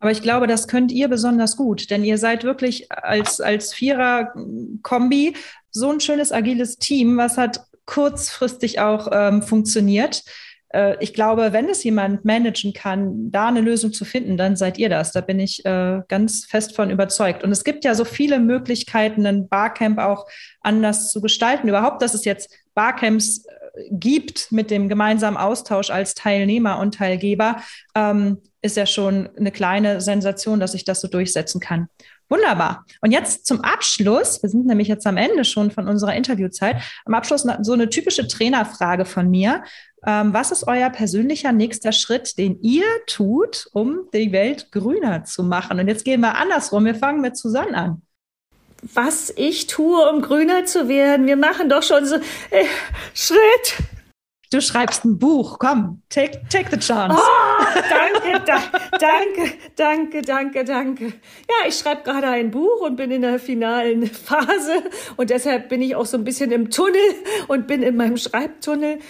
Aber 0.00 0.12
ich 0.12 0.22
glaube, 0.22 0.46
das 0.46 0.68
könnt 0.68 0.92
ihr 0.92 1.08
besonders 1.08 1.56
gut, 1.56 1.90
denn 1.90 2.04
ihr 2.04 2.18
seid 2.18 2.44
wirklich 2.44 2.90
als, 2.92 3.40
als 3.40 3.74
Vierer-Kombi 3.74 5.34
so 5.70 5.90
ein 5.90 6.00
schönes 6.00 6.30
agiles 6.30 6.78
Team, 6.78 7.16
was 7.16 7.36
hat 7.36 7.64
kurzfristig 7.84 8.80
auch 8.80 9.08
ähm, 9.10 9.42
funktioniert. 9.42 10.22
Äh, 10.68 10.96
ich 11.00 11.14
glaube, 11.14 11.52
wenn 11.52 11.68
es 11.68 11.82
jemand 11.82 12.24
managen 12.24 12.72
kann, 12.74 13.30
da 13.30 13.48
eine 13.48 13.60
Lösung 13.60 13.92
zu 13.92 14.04
finden, 14.04 14.36
dann 14.36 14.56
seid 14.56 14.78
ihr 14.78 14.88
das. 14.88 15.12
Da 15.12 15.20
bin 15.20 15.40
ich 15.40 15.64
äh, 15.64 16.02
ganz 16.06 16.44
fest 16.44 16.76
von 16.76 16.90
überzeugt. 16.90 17.42
Und 17.42 17.50
es 17.50 17.64
gibt 17.64 17.84
ja 17.84 17.94
so 17.94 18.04
viele 18.04 18.38
Möglichkeiten, 18.38 19.26
ein 19.26 19.48
Barcamp 19.48 19.98
auch 19.98 20.26
anders 20.60 21.10
zu 21.10 21.20
gestalten. 21.20 21.68
Überhaupt, 21.68 22.02
dass 22.02 22.14
es 22.14 22.24
jetzt 22.24 22.54
Barcamps 22.74 23.44
gibt 23.90 24.52
mit 24.52 24.70
dem 24.70 24.88
gemeinsamen 24.88 25.36
Austausch 25.36 25.90
als 25.90 26.14
Teilnehmer 26.14 26.78
und 26.78 26.94
Teilgeber, 26.94 27.56
ähm, 27.94 28.38
ist 28.60 28.76
ja 28.76 28.86
schon 28.86 29.28
eine 29.36 29.52
kleine 29.52 30.00
Sensation, 30.00 30.60
dass 30.60 30.74
ich 30.74 30.84
das 30.84 31.00
so 31.00 31.08
durchsetzen 31.08 31.60
kann. 31.60 31.88
Wunderbar. 32.28 32.84
Und 33.00 33.10
jetzt 33.12 33.46
zum 33.46 33.62
Abschluss, 33.62 34.42
wir 34.42 34.50
sind 34.50 34.66
nämlich 34.66 34.88
jetzt 34.88 35.06
am 35.06 35.16
Ende 35.16 35.44
schon 35.44 35.70
von 35.70 35.88
unserer 35.88 36.14
Interviewzeit, 36.14 36.76
am 37.06 37.14
Abschluss 37.14 37.46
so 37.62 37.72
eine 37.72 37.88
typische 37.88 38.28
Trainerfrage 38.28 39.06
von 39.06 39.30
mir. 39.30 39.64
Ähm, 40.06 40.34
was 40.34 40.50
ist 40.50 40.66
euer 40.66 40.90
persönlicher 40.90 41.52
nächster 41.52 41.92
Schritt, 41.92 42.36
den 42.36 42.60
ihr 42.60 42.84
tut, 43.06 43.68
um 43.72 44.08
die 44.12 44.32
Welt 44.32 44.70
grüner 44.72 45.24
zu 45.24 45.42
machen? 45.42 45.80
Und 45.80 45.88
jetzt 45.88 46.04
gehen 46.04 46.20
wir 46.20 46.36
andersrum. 46.36 46.84
Wir 46.84 46.94
fangen 46.94 47.22
mit 47.22 47.36
Susanne 47.36 47.76
an 47.76 48.02
was 48.82 49.32
ich 49.36 49.66
tue, 49.66 50.08
um 50.08 50.22
grüner 50.22 50.64
zu 50.64 50.88
werden. 50.88 51.26
Wir 51.26 51.36
machen 51.36 51.68
doch 51.68 51.82
schon 51.82 52.06
so 52.06 52.16
äh, 52.16 52.64
Schritt. 53.14 53.82
Du 54.50 54.62
schreibst 54.62 55.04
ein 55.04 55.18
Buch, 55.18 55.58
komm, 55.58 56.00
take, 56.08 56.40
take 56.48 56.70
the 56.70 56.78
chance. 56.78 57.14
Oh, 57.14 57.64
danke, 57.90 58.42
da, 58.46 58.62
danke, 58.98 59.52
danke, 59.76 60.22
danke, 60.22 60.64
danke. 60.64 61.04
Ja, 61.04 61.68
ich 61.68 61.76
schreibe 61.76 62.02
gerade 62.02 62.28
ein 62.28 62.50
Buch 62.50 62.80
und 62.80 62.96
bin 62.96 63.10
in 63.10 63.20
der 63.20 63.38
finalen 63.38 64.06
Phase 64.06 64.84
und 65.18 65.28
deshalb 65.28 65.68
bin 65.68 65.82
ich 65.82 65.94
auch 65.96 66.06
so 66.06 66.16
ein 66.16 66.24
bisschen 66.24 66.50
im 66.50 66.70
Tunnel 66.70 66.96
und 67.48 67.66
bin 67.66 67.82
in 67.82 67.96
meinem 67.96 68.16
Schreibtunnel. 68.16 69.00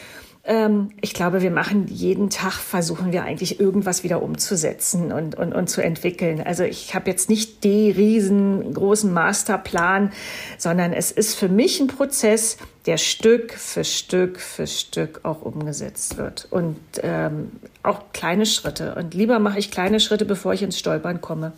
Ähm, 0.48 0.92
ich 1.02 1.12
glaube, 1.12 1.42
wir 1.42 1.50
machen 1.50 1.88
jeden 1.88 2.30
Tag, 2.30 2.54
versuchen 2.54 3.12
wir 3.12 3.22
eigentlich 3.22 3.60
irgendwas 3.60 4.02
wieder 4.02 4.22
umzusetzen 4.22 5.12
und, 5.12 5.34
und, 5.34 5.54
und 5.54 5.68
zu 5.68 5.82
entwickeln. 5.82 6.40
Also 6.40 6.64
ich 6.64 6.94
habe 6.94 7.10
jetzt 7.10 7.28
nicht 7.28 7.62
den 7.64 7.92
riesengroßen 7.92 9.12
Masterplan, 9.12 10.10
sondern 10.56 10.94
es 10.94 11.12
ist 11.12 11.34
für 11.34 11.50
mich 11.50 11.80
ein 11.80 11.86
Prozess, 11.86 12.56
der 12.86 12.96
Stück 12.96 13.52
für 13.52 13.84
Stück 13.84 14.40
für 14.40 14.66
Stück 14.66 15.20
auch 15.22 15.42
umgesetzt 15.42 16.16
wird. 16.16 16.48
Und 16.50 16.78
ähm, 17.02 17.52
auch 17.82 18.04
kleine 18.14 18.46
Schritte. 18.46 18.94
Und 18.94 19.12
lieber 19.12 19.40
mache 19.40 19.58
ich 19.58 19.70
kleine 19.70 20.00
Schritte, 20.00 20.24
bevor 20.24 20.54
ich 20.54 20.62
ins 20.62 20.78
Stolpern 20.78 21.20
komme. 21.20 21.52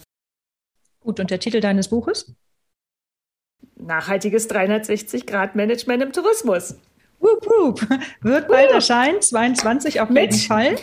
Gut, 0.99 1.21
und 1.21 1.31
der 1.31 1.39
Titel 1.39 1.61
deines 1.61 1.87
Buches? 1.87 2.35
Nachhaltiges 3.77 4.51
360-Grad-Management 4.51 6.03
im 6.03 6.13
Tourismus. 6.13 6.75
Wup, 7.21 7.47
wup. 7.47 7.87
Wird 8.23 8.49
bald 8.49 8.71
erscheinen, 8.71 9.21
22 9.21 10.01
auf 10.01 10.11
jeden 10.11 10.33
Fall. 10.33 10.77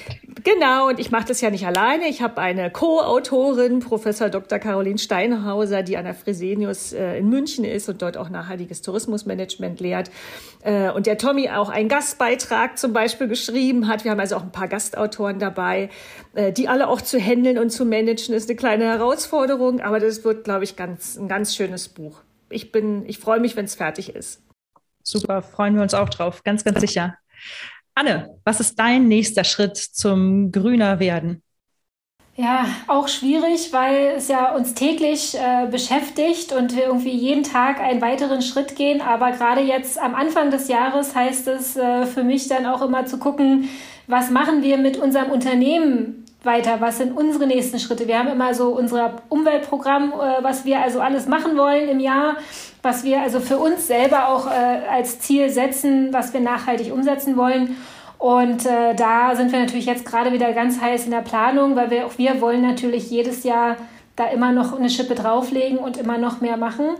Genau, 0.43 0.87
und 0.87 0.99
ich 0.99 1.09
mache 1.11 1.25
das 1.25 1.41
ja 1.41 1.49
nicht 1.49 1.65
alleine. 1.65 2.07
Ich 2.07 2.21
habe 2.21 2.39
eine 2.39 2.71
Co-Autorin, 2.71 3.79
Professor 3.79 4.29
Dr. 4.29 4.59
Caroline 4.59 4.99
Steinhauser, 4.99 5.83
die 5.83 5.97
an 5.97 6.05
der 6.05 6.13
Fresenius 6.13 6.93
äh, 6.93 7.17
in 7.17 7.27
München 7.27 7.65
ist 7.65 7.89
und 7.89 8.01
dort 8.01 8.17
auch 8.17 8.29
nachhaltiges 8.29 8.81
Tourismusmanagement 8.81 9.79
lehrt. 9.79 10.11
Äh, 10.61 10.91
und 10.91 11.07
der 11.07 11.17
Tommy 11.17 11.49
auch 11.49 11.69
einen 11.69 11.89
Gastbeitrag 11.89 12.77
zum 12.77 12.93
Beispiel 12.93 13.27
geschrieben 13.27 13.87
hat. 13.87 14.03
Wir 14.03 14.11
haben 14.11 14.19
also 14.19 14.35
auch 14.35 14.43
ein 14.43 14.51
paar 14.51 14.67
Gastautoren 14.67 15.39
dabei, 15.39 15.89
äh, 16.35 16.53
die 16.53 16.67
alle 16.67 16.87
auch 16.87 17.01
zu 17.01 17.19
handeln 17.19 17.57
und 17.57 17.71
zu 17.71 17.83
managen, 17.83 18.35
ist 18.35 18.47
eine 18.47 18.55
kleine 18.55 18.85
Herausforderung, 18.85 19.81
aber 19.81 19.99
das 19.99 20.23
wird, 20.23 20.43
glaube 20.43 20.63
ich, 20.63 20.75
ganz, 20.75 21.17
ein 21.17 21.27
ganz 21.27 21.55
schönes 21.55 21.89
Buch. 21.89 22.21
Ich 22.49 22.71
bin, 22.71 23.03
ich 23.07 23.17
freue 23.17 23.39
mich, 23.39 23.57
wenn 23.57 23.65
es 23.65 23.75
fertig 23.75 24.15
ist. 24.15 24.41
Super, 25.07 25.41
freuen 25.41 25.75
wir 25.75 25.81
uns 25.81 25.93
auch 25.93 26.09
drauf, 26.09 26.43
ganz, 26.43 26.65
ganz 26.65 26.81
sicher. 26.81 27.15
Anne, 27.95 28.37
was 28.43 28.59
ist 28.59 28.77
dein 28.77 29.07
nächster 29.07 29.45
Schritt 29.45 29.77
zum 29.77 30.51
grüner 30.51 30.99
werden? 30.99 31.41
Ja, 32.35 32.67
auch 32.87 33.07
schwierig, 33.07 33.71
weil 33.71 34.13
es 34.17 34.27
ja 34.27 34.53
uns 34.53 34.73
täglich 34.75 35.35
äh, 35.35 35.65
beschäftigt 35.71 36.51
und 36.51 36.75
wir 36.75 36.87
irgendwie 36.87 37.15
jeden 37.15 37.43
Tag 37.43 37.79
einen 37.79 38.01
weiteren 38.01 38.41
Schritt 38.41 38.75
gehen. 38.75 39.01
Aber 39.01 39.31
gerade 39.31 39.61
jetzt 39.61 39.97
am 39.97 40.13
Anfang 40.13 40.51
des 40.51 40.67
Jahres 40.67 41.15
heißt 41.15 41.47
es 41.47 41.77
äh, 41.77 42.05
für 42.05 42.23
mich 42.23 42.47
dann 42.47 42.65
auch 42.67 42.81
immer 42.81 43.05
zu 43.05 43.17
gucken, 43.17 43.69
was 44.05 44.29
machen 44.29 44.61
wir 44.61 44.77
mit 44.77 44.97
unserem 44.97 45.31
Unternehmen 45.31 46.25
weiter? 46.43 46.79
Was 46.79 46.97
sind 46.97 47.17
unsere 47.17 47.47
nächsten 47.47 47.79
Schritte? 47.79 48.07
Wir 48.07 48.19
haben 48.19 48.29
immer 48.29 48.53
so 48.53 48.69
unser 48.69 49.21
Umweltprogramm, 49.29 50.11
äh, 50.11 50.43
was 50.43 50.63
wir 50.63 50.79
also 50.79 50.99
alles 50.99 51.27
machen 51.27 51.57
wollen 51.57 51.89
im 51.89 51.99
Jahr, 51.99 52.37
was 52.87 53.03
wir 53.03 53.21
also 53.21 53.41
für 53.41 53.57
uns 53.57 53.85
selber 53.85 54.29
auch 54.29 54.47
äh, 54.47 54.87
als 54.89 55.19
Ziel 55.19 55.49
setzen, 55.49 56.13
was 56.13 56.33
wir 56.33 56.39
nachhaltig 56.39 56.93
umsetzen 56.93 57.35
wollen. 57.35 57.75
Und 58.17 58.65
äh, 58.65 58.95
da 58.95 59.35
sind 59.35 59.51
wir 59.51 59.59
natürlich 59.59 59.85
jetzt 59.85 60.05
gerade 60.05 60.31
wieder 60.31 60.53
ganz 60.53 60.81
heiß 60.81 61.05
in 61.05 61.11
der 61.11 61.21
Planung, 61.21 61.75
weil 61.75 61.91
wir 61.91 62.07
auch 62.07 62.17
wir 62.17 62.39
wollen 62.41 62.61
natürlich 62.61 63.11
jedes 63.11 63.43
Jahr 63.43 63.75
da 64.15 64.27
immer 64.29 64.51
noch 64.51 64.77
eine 64.77 64.89
Schippe 64.89 65.15
drauflegen 65.15 65.77
und 65.77 65.97
immer 65.97 66.17
noch 66.17 66.41
mehr 66.41 66.57
machen. 66.57 66.95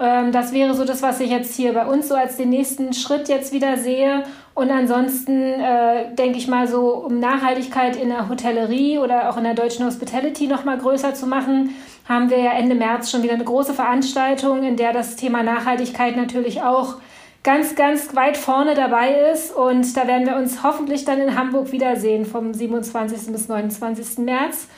Ähm, 0.00 0.32
das 0.32 0.52
wäre 0.52 0.74
so 0.74 0.84
das, 0.84 1.02
was 1.02 1.20
ich 1.20 1.30
jetzt 1.30 1.54
hier 1.54 1.74
bei 1.74 1.86
uns 1.86 2.08
so 2.08 2.14
als 2.14 2.36
den 2.36 2.48
nächsten 2.48 2.92
Schritt 2.94 3.28
jetzt 3.28 3.52
wieder 3.52 3.76
sehe. 3.76 4.24
Und 4.54 4.70
ansonsten 4.70 5.60
äh, 5.60 6.14
denke 6.14 6.38
ich 6.38 6.48
mal 6.48 6.66
so, 6.66 6.94
um 6.94 7.20
Nachhaltigkeit 7.20 7.96
in 7.96 8.08
der 8.08 8.28
Hotellerie 8.28 8.98
oder 8.98 9.30
auch 9.30 9.36
in 9.36 9.44
der 9.44 9.54
deutschen 9.54 9.84
Hospitality 9.84 10.46
noch 10.46 10.64
mal 10.64 10.78
größer 10.78 11.14
zu 11.14 11.26
machen, 11.26 11.70
haben 12.08 12.30
wir 12.30 12.38
ja 12.38 12.52
Ende 12.52 12.74
März 12.74 13.10
schon 13.10 13.22
wieder 13.22 13.34
eine 13.34 13.44
große 13.44 13.74
Veranstaltung, 13.74 14.62
in 14.62 14.76
der 14.76 14.92
das 14.92 15.16
Thema 15.16 15.42
Nachhaltigkeit 15.42 16.16
natürlich 16.16 16.62
auch 16.62 16.96
ganz, 17.42 17.74
ganz 17.74 18.14
weit 18.16 18.38
vorne 18.38 18.74
dabei 18.74 19.30
ist. 19.32 19.54
Und 19.54 19.96
da 19.96 20.06
werden 20.06 20.26
wir 20.26 20.36
uns 20.36 20.62
hoffentlich 20.62 21.04
dann 21.04 21.20
in 21.20 21.38
Hamburg 21.38 21.70
wiedersehen 21.70 22.24
vom 22.24 22.54
27. 22.54 23.30
bis 23.30 23.48
29. 23.48 24.18
März 24.18 24.68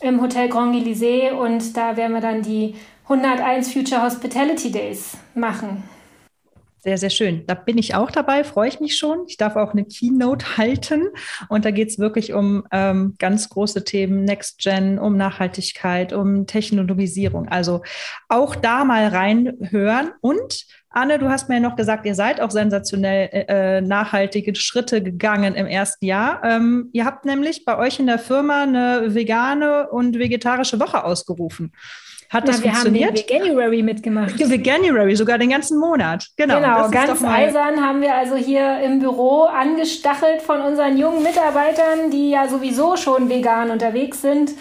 im 0.00 0.22
Hotel 0.22 0.48
Grand 0.48 0.76
Élysée. 0.76 1.32
Und 1.32 1.76
da 1.76 1.96
werden 1.96 2.12
wir 2.12 2.20
dann 2.20 2.42
die 2.42 2.76
101 3.08 3.72
Future 3.72 4.02
Hospitality 4.02 4.70
Days 4.70 5.16
machen. 5.34 5.82
Sehr, 6.86 6.98
sehr 6.98 7.10
schön. 7.10 7.44
Da 7.48 7.54
bin 7.54 7.78
ich 7.78 7.96
auch 7.96 8.12
dabei, 8.12 8.44
freue 8.44 8.68
ich 8.68 8.78
mich 8.78 8.96
schon. 8.96 9.24
Ich 9.26 9.36
darf 9.36 9.56
auch 9.56 9.72
eine 9.72 9.84
Keynote 9.84 10.56
halten. 10.56 11.08
Und 11.48 11.64
da 11.64 11.72
geht 11.72 11.88
es 11.88 11.98
wirklich 11.98 12.32
um 12.32 12.64
ähm, 12.70 13.16
ganz 13.18 13.48
große 13.48 13.82
Themen, 13.82 14.22
Next 14.22 14.60
Gen, 14.60 15.00
um 15.00 15.16
Nachhaltigkeit, 15.16 16.12
um 16.12 16.46
Technologisierung. 16.46 17.48
Also 17.48 17.82
auch 18.28 18.54
da 18.54 18.84
mal 18.84 19.08
reinhören 19.08 20.12
und 20.20 20.64
Anne, 20.90 21.18
du 21.18 21.28
hast 21.28 21.48
mir 21.48 21.56
ja 21.56 21.60
noch 21.60 21.76
gesagt, 21.76 22.06
ihr 22.06 22.14
seid 22.14 22.40
auch 22.40 22.50
sensationell 22.52 23.28
äh, 23.32 23.80
nachhaltige 23.82 24.54
Schritte 24.54 25.02
gegangen 25.02 25.54
im 25.54 25.66
ersten 25.66 26.06
Jahr. 26.06 26.40
Ähm, 26.42 26.88
ihr 26.92 27.04
habt 27.04 27.26
nämlich 27.26 27.64
bei 27.64 27.76
euch 27.76 27.98
in 27.98 28.06
der 28.06 28.20
Firma 28.20 28.62
eine 28.62 29.12
vegane 29.14 29.90
und 29.90 30.18
vegetarische 30.18 30.80
Woche 30.80 31.04
ausgerufen. 31.04 31.72
Hat 32.30 32.48
das 32.48 32.58
Na, 32.58 32.64
wir 32.64 32.70
funktioniert? 32.72 33.08
haben 33.08 33.14
den 33.14 33.28
Veganuary 33.28 33.82
mitgemacht. 33.82 34.38
Veganuary, 34.38 35.16
sogar 35.16 35.38
den 35.38 35.50
ganzen 35.50 35.78
Monat. 35.78 36.26
Genau, 36.36 36.56
genau 36.56 36.90
ganz 36.90 37.22
eisern 37.22 37.84
haben 37.84 38.00
wir 38.00 38.14
also 38.14 38.36
hier 38.36 38.80
im 38.80 38.98
Büro 38.98 39.42
angestachelt 39.44 40.42
von 40.42 40.60
unseren 40.60 40.98
jungen 40.98 41.22
Mitarbeitern, 41.22 42.10
die 42.10 42.30
ja 42.30 42.48
sowieso 42.48 42.96
schon 42.96 43.28
vegan 43.28 43.70
unterwegs 43.70 44.22
sind. 44.22 44.52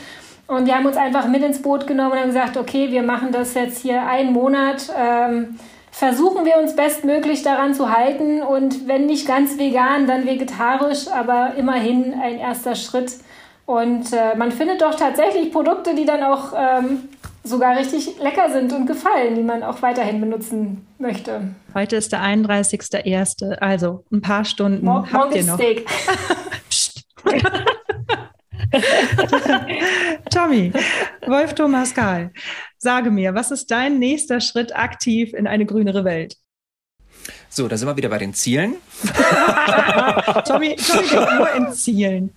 Und 0.47 0.67
wir 0.67 0.75
haben 0.75 0.85
uns 0.85 0.97
einfach 0.97 1.27
mit 1.27 1.43
ins 1.43 1.61
Boot 1.61 1.87
genommen 1.87 2.11
und 2.11 2.19
haben 2.19 2.27
gesagt, 2.27 2.55
okay, 2.57 2.91
wir 2.91 3.01
machen 3.01 3.31
das 3.31 3.55
jetzt 3.55 3.79
hier 3.79 4.05
einen 4.05 4.31
Monat. 4.31 4.91
Ähm, 4.95 5.57
versuchen 5.89 6.45
wir 6.45 6.57
uns 6.57 6.75
bestmöglich 6.75 7.41
daran 7.41 7.73
zu 7.73 7.89
halten 7.89 8.41
und 8.41 8.87
wenn 8.87 9.05
nicht 9.05 9.25
ganz 9.25 9.57
vegan, 9.57 10.05
dann 10.07 10.25
vegetarisch, 10.25 11.07
aber 11.07 11.53
immerhin 11.57 12.13
ein 12.21 12.37
erster 12.37 12.75
Schritt. 12.75 13.13
Und 13.65 14.13
äh, 14.13 14.35
man 14.37 14.51
findet 14.51 14.81
doch 14.81 14.93
tatsächlich 14.95 15.51
Produkte, 15.51 15.95
die 15.95 16.05
dann 16.05 16.21
auch 16.21 16.53
ähm, 16.55 17.09
sogar 17.45 17.77
richtig 17.77 18.17
lecker 18.19 18.51
sind 18.51 18.73
und 18.73 18.87
gefallen, 18.87 19.35
die 19.35 19.43
man 19.43 19.63
auch 19.63 19.81
weiterhin 19.81 20.19
benutzen 20.19 20.85
möchte. 20.97 21.55
Heute 21.73 21.95
ist 21.95 22.11
der 22.11 22.21
31.01., 22.21 23.59
also 23.59 24.03
ein 24.11 24.21
paar 24.21 24.43
Stunden 24.45 24.85
Mor 24.85 25.07
habt 25.11 25.35
ihr 25.35 25.43
noch. 25.43 25.55
Steak. 25.55 25.85
Tommy, 30.31 30.71
Wolf 31.25 31.53
Thomas 31.53 31.93
Karl, 31.93 32.31
sage 32.77 33.11
mir, 33.11 33.33
was 33.33 33.51
ist 33.51 33.71
dein 33.71 33.99
nächster 33.99 34.41
Schritt 34.41 34.75
aktiv 34.75 35.33
in 35.33 35.47
eine 35.47 35.65
grünere 35.65 36.03
Welt? 36.03 36.35
So, 37.49 37.67
da 37.67 37.77
sind 37.77 37.87
wir 37.87 37.95
wieder 37.95 38.09
bei 38.09 38.17
den 38.17 38.33
Zielen. 38.33 38.75
Tommy, 40.45 40.75
Tommy 40.75 41.07
denkt 41.07 41.33
nur 41.37 41.53
in 41.53 41.71
Zielen. 41.73 42.35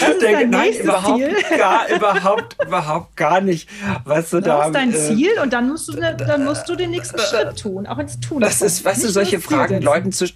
Das 0.00 0.08
ist 0.10 0.22
dein 0.22 0.50
Nein, 0.50 0.72
überhaupt, 0.72 1.18
Ziel? 1.18 1.36
Gar, 1.56 1.88
überhaupt, 1.88 2.56
überhaupt 2.64 3.16
gar 3.16 3.40
nicht. 3.40 3.68
Weißt 4.04 4.32
du, 4.32 4.40
da, 4.40 4.66
ist 4.66 4.74
dein 4.74 4.92
äh, 4.92 4.96
Ziel 4.96 5.30
und 5.42 5.52
dann 5.52 5.68
musst, 5.68 5.88
du, 5.88 5.92
dann 5.92 6.44
musst 6.44 6.68
du 6.68 6.74
den 6.74 6.90
nächsten 6.90 7.18
äh, 7.18 7.22
Schritt 7.22 7.58
tun, 7.58 7.86
auch 7.86 7.98
ins 7.98 8.18
Tun. 8.20 8.40
Das 8.40 8.60
ist, 8.60 8.84
weißt 8.84 9.04
du, 9.04 9.08
solche 9.08 9.40
Fragen, 9.40 9.80
Leuten 9.80 10.12
zu, 10.12 10.24
äh, 10.24 10.28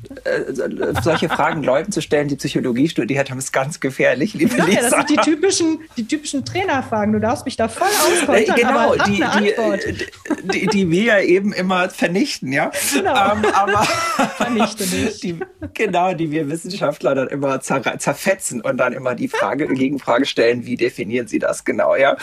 solche 1.03 1.29
Fragen 1.29 1.63
Leuten 1.63 1.93
zu 1.93 2.01
stellen, 2.03 2.29
die 2.29 2.37
Psychologie 2.37 2.89
studiert 2.89 3.31
haben, 3.31 3.39
ist 3.39 3.53
ganz 3.53 3.81
gefährlich, 3.81 4.35
liebe 4.35 4.57
ja, 4.57 4.65
Lisa. 4.65 4.81
Das 4.83 4.91
sind 4.91 5.11
die 5.11 5.17
typischen, 5.17 5.79
die 5.97 6.07
typischen 6.07 6.45
Trainerfragen. 6.45 7.13
Du 7.13 7.21
darfst 7.21 7.45
mich 7.45 7.57
da 7.57 7.69
voll 7.69 7.89
auskontern, 7.89 8.57
genau, 8.57 8.93
aber 8.93 9.05
die, 9.05 9.25
eine 9.25 9.47
die, 9.47 9.57
Antwort. 9.59 9.85
Die, 9.85 10.61
die, 10.61 10.67
die, 10.67 10.91
wir 10.91 11.03
ja 11.03 11.21
eben 11.21 11.53
immer 11.53 11.91
vernichten, 11.91 12.53
ja. 12.53 12.71
Genau. 12.93 13.11
Ähm, 13.11 13.45
aber 13.53 13.83
Vernichte 14.37 14.85
nicht. 14.85 15.23
Die, 15.23 15.39
genau, 15.75 16.15
die 16.15 16.31
wir 16.31 16.49
Wissenschaftler 16.49 17.15
dann 17.15 17.29
immer 17.29 17.61
zer 17.61 17.99
zerfetzen 17.99 18.61
und 18.61 18.77
dann 18.79 18.93
immer 18.93 19.15
die 19.15 19.29
Frage, 19.33 19.67
Gegenfrage 19.69 20.27
stellen, 20.27 20.67
wie 20.67 20.77
definieren 20.77 21.27
Sie 21.27 21.39
das 21.39 21.65
genau, 21.65 21.97
ja? 21.97 22.17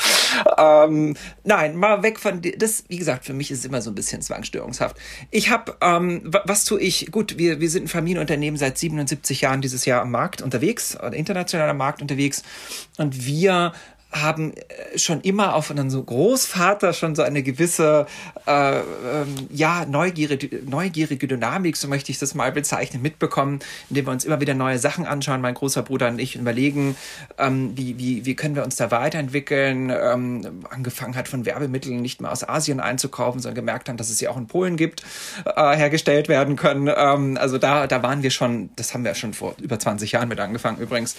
Ähm, 0.58 1.15
nein, 1.43 1.76
mal 1.76 2.04
weg 2.04 2.19
von 2.19 2.41
das, 2.58 2.84
wie 2.88 2.98
gesagt, 2.98 3.26
für 3.26 3.34
mich 3.34 3.52
ist 3.52 3.65
immer 3.65 3.82
so 3.82 3.91
ein 3.91 3.95
bisschen 3.95 4.22
zwangsstörungshaft. 4.22 4.98
Ich 5.32 5.50
habe, 5.50 5.76
ähm, 5.82 6.22
was 6.24 6.65
tue 6.65 6.80
ich? 6.80 7.12
Gut, 7.12 7.38
wir, 7.38 7.60
wir 7.60 7.69
sind 7.69 7.86
ein 7.86 7.88
Familienunternehmen 7.88 8.58
seit 8.58 8.78
77 8.78 9.41
Jahren 9.41 9.62
dieses 9.62 9.86
Jahr 9.86 10.02
am 10.02 10.12
Markt 10.12 10.41
unterwegs, 10.41 10.98
international 11.12 11.69
am 11.69 11.78
Markt 11.78 12.02
unterwegs 12.02 12.43
und 12.98 13.26
wir 13.26 13.74
haben 14.12 14.54
äh, 14.54 14.98
schon 14.98 15.22
immer 15.22 15.56
auf 15.56 15.74
so 15.88 16.04
Großvater 16.04 16.93
schon 16.93 17.15
so 17.15 17.22
eine 17.22 17.43
gewisse 17.43 18.08
äh, 18.48 18.80
ähm, 18.80 18.84
ja 19.52 19.86
neugierige, 19.86 20.62
neugierige 20.65 21.28
Dynamik, 21.28 21.78
so 21.78 21.88
möchte 21.88 22.12
ich 22.12 22.17
das 22.17 22.34
mal 22.34 22.52
bezeichnen, 22.52 23.02
mitbekommen, 23.02 23.60
indem 23.89 24.08
wir 24.08 24.12
uns 24.12 24.26
immer 24.26 24.41
wieder 24.41 24.56
neue 24.56 24.80
Sachen 24.80 25.06
anschauen. 25.06 25.41
Mein 25.41 25.54
großer 25.54 25.84
Bruder 25.84 26.08
und 26.08 26.19
ich 26.19 26.36
überlegen, 26.36 26.95
ähm, 27.38 27.74
wie, 27.76 28.00
wie, 28.00 28.26
wie 28.26 28.36
können 28.36 28.56
wir 28.56 28.63
uns 28.63 28.78
da 28.78 28.91
weiterentwickeln. 28.91 29.89
Ähm, 29.89 30.65
angefangen 30.69 31.15
hat 31.15 31.28
von 31.28 31.45
Werbemitteln 31.45 32.02
nicht 32.02 32.22
mehr 32.22 32.32
aus 32.32 32.48
Asien 32.48 32.80
einzukaufen, 32.80 33.41
sondern 33.41 33.56
gemerkt 33.56 33.89
haben, 33.89 33.98
dass 33.98 34.10
es 34.10 34.17
sie 34.17 34.28
auch 34.28 34.38
in 34.38 34.48
Polen 34.48 34.76
gibt, 34.76 35.04
äh, 35.45 35.76
hergestellt 35.76 36.30
werden 36.30 36.56
können. 36.56 36.89
Ähm, 36.95 37.38
also 37.39 37.58
da, 37.58 37.86
da 37.86 38.02
waren 38.02 38.24
wir 38.24 38.32
schon, 38.32 38.72
das 38.76 38.93
haben 38.93 39.04
wir 39.04 39.13
schon 39.13 39.34
vor 39.34 39.56
über 39.62 39.78
20 39.78 40.12
Jahren 40.13 40.30
mit 40.30 40.39
angefangen 40.39 40.80
übrigens. 40.80 41.15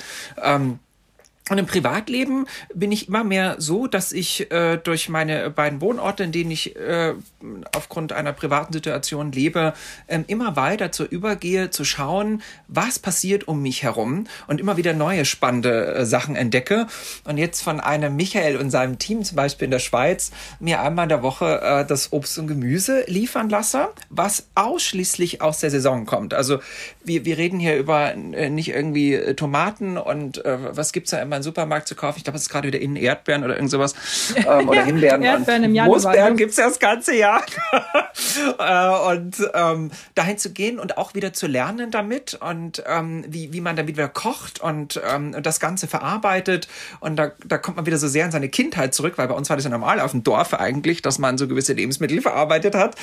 Und 1.48 1.58
im 1.58 1.66
Privatleben 1.66 2.46
bin 2.72 2.92
ich 2.92 3.08
immer 3.08 3.24
mehr 3.24 3.56
so, 3.58 3.88
dass 3.88 4.12
ich 4.12 4.52
äh, 4.52 4.76
durch 4.76 5.08
meine 5.08 5.50
beiden 5.50 5.80
Wohnorte, 5.80 6.22
in 6.22 6.30
denen 6.30 6.52
ich 6.52 6.76
äh, 6.76 7.14
aufgrund 7.74 8.12
einer 8.12 8.32
privaten 8.32 8.72
Situation 8.72 9.32
lebe, 9.32 9.74
ähm, 10.06 10.24
immer 10.28 10.54
weiter 10.54 10.92
zu 10.92 11.04
übergehe, 11.04 11.70
zu 11.70 11.84
schauen, 11.84 12.40
was 12.68 13.00
passiert 13.00 13.48
um 13.48 13.62
mich 13.62 13.82
herum 13.82 14.28
und 14.46 14.60
immer 14.60 14.76
wieder 14.76 14.92
neue 14.92 15.24
spannende 15.24 15.94
äh, 15.94 16.06
Sachen 16.06 16.36
entdecke. 16.36 16.86
Und 17.24 17.36
jetzt 17.36 17.62
von 17.62 17.80
einem 17.80 18.14
Michael 18.14 18.56
und 18.56 18.70
seinem 18.70 19.00
Team, 19.00 19.24
zum 19.24 19.34
Beispiel 19.34 19.64
in 19.64 19.72
der 19.72 19.80
Schweiz, 19.80 20.30
mir 20.60 20.80
einmal 20.80 21.06
in 21.06 21.08
der 21.08 21.22
Woche 21.24 21.60
äh, 21.62 21.84
das 21.84 22.12
Obst 22.12 22.38
und 22.38 22.46
Gemüse 22.46 23.02
liefern 23.08 23.48
lasse, 23.48 23.88
was 24.08 24.46
ausschließlich 24.54 25.42
aus 25.42 25.58
der 25.58 25.70
Saison 25.70 26.06
kommt. 26.06 26.32
Also 26.32 26.60
wir, 27.02 27.24
wir 27.24 27.38
reden 27.38 27.58
hier 27.58 27.76
über 27.76 28.12
äh, 28.14 28.50
nicht 28.50 28.68
irgendwie 28.68 29.14
äh, 29.14 29.34
Tomaten 29.34 29.98
und 29.98 30.44
äh, 30.44 30.76
was 30.76 30.92
gibt's 30.92 31.10
da 31.10 31.18
immer 31.30 31.36
im 31.36 31.42
Supermarkt 31.44 31.86
zu 31.86 31.94
kaufen. 31.94 32.18
Ich 32.18 32.24
glaube, 32.24 32.36
es 32.36 32.42
ist 32.42 32.48
gerade 32.48 32.66
wieder 32.66 32.80
innen 32.80 32.96
Erdbeeren 32.96 33.44
oder 33.44 33.54
irgend 33.54 33.70
sowas. 33.70 33.94
Ähm, 34.34 34.68
oder 34.68 34.82
Himbeeren. 34.84 35.22
Erdbeeren 35.22 35.62
im 35.62 35.74
Januar. 35.74 36.00
Moosbeeren 36.00 36.36
gibt's 36.36 36.56
ja 36.56 36.66
das 36.66 36.80
ganze 36.80 37.14
Jahr. 37.14 37.44
äh, 38.58 39.12
und 39.12 39.36
ähm, 39.54 39.92
dahin 40.16 40.38
zu 40.38 40.52
gehen 40.52 40.80
und 40.80 40.98
auch 40.98 41.14
wieder 41.14 41.32
zu 41.32 41.46
lernen 41.46 41.92
damit 41.92 42.34
und 42.34 42.82
ähm, 42.86 43.24
wie, 43.28 43.52
wie 43.52 43.60
man 43.60 43.76
damit 43.76 43.96
wieder 43.96 44.08
kocht 44.08 44.60
und 44.60 45.00
ähm, 45.08 45.36
das 45.40 45.60
Ganze 45.60 45.86
verarbeitet. 45.86 46.66
Und 46.98 47.16
da, 47.16 47.30
da 47.46 47.58
kommt 47.58 47.76
man 47.76 47.86
wieder 47.86 47.98
so 47.98 48.08
sehr 48.08 48.24
in 48.24 48.32
seine 48.32 48.48
Kindheit 48.48 48.92
zurück, 48.92 49.14
weil 49.16 49.28
bei 49.28 49.34
uns 49.34 49.48
war 49.50 49.56
das 49.56 49.64
ja 49.64 49.70
normal 49.70 50.00
auf 50.00 50.10
dem 50.10 50.24
Dorf 50.24 50.54
eigentlich, 50.54 51.00
dass 51.02 51.18
man 51.18 51.38
so 51.38 51.46
gewisse 51.46 51.74
Lebensmittel 51.74 52.20
verarbeitet 52.20 52.74
hat 52.74 52.96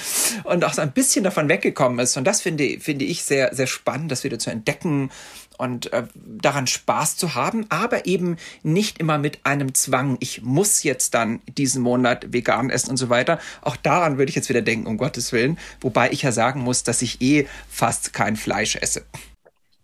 und 0.44 0.66
auch 0.66 0.74
so 0.74 0.82
ein 0.82 0.92
bisschen 0.92 1.24
davon 1.24 1.48
weggekommen 1.48 2.00
ist. 2.00 2.18
Und 2.18 2.26
das 2.26 2.42
finde, 2.42 2.80
finde 2.82 3.06
ich 3.06 3.24
sehr, 3.24 3.56
sehr 3.56 3.68
spannend, 3.68 4.12
das 4.12 4.26
wieder 4.26 4.38
zu 4.38 4.50
entdecken 4.50 5.12
und 5.58 5.92
äh, 5.94 6.04
daran 6.16 6.68
Spaß 6.68 7.18
zu 7.18 7.36
haben, 7.36 7.66
aber 7.70 8.06
eben 8.06 8.38
nicht 8.64 9.00
immer 9.00 9.18
mit 9.18 9.46
einem 9.46 9.74
Zwang, 9.74 10.18
ich 10.20 10.42
muss 10.42 10.84
jetzt 10.84 11.14
dann 11.14 11.42
diesen 11.48 11.82
Monat 11.82 12.32
vegan 12.32 12.70
essen 12.70 12.92
und 12.92 12.98
so 12.98 13.10
weiter. 13.10 13.40
Auch 13.62 13.76
daran 13.76 14.18
würde 14.18 14.30
ich 14.30 14.36
jetzt 14.36 14.50
wieder 14.50 14.62
denken, 14.62 14.88
um 14.88 14.98
Gottes 14.98 15.32
Willen, 15.32 15.58
wobei 15.82 16.12
ich 16.12 16.22
ja 16.22 16.32
sagen 16.32 16.62
muss, 16.62 16.84
dass 16.84 17.02
ich 17.02 17.22
eh 17.22 17.48
fast 17.70 18.14
kein 18.14 18.36
Fleisch 18.36 18.76
esse. 18.76 19.04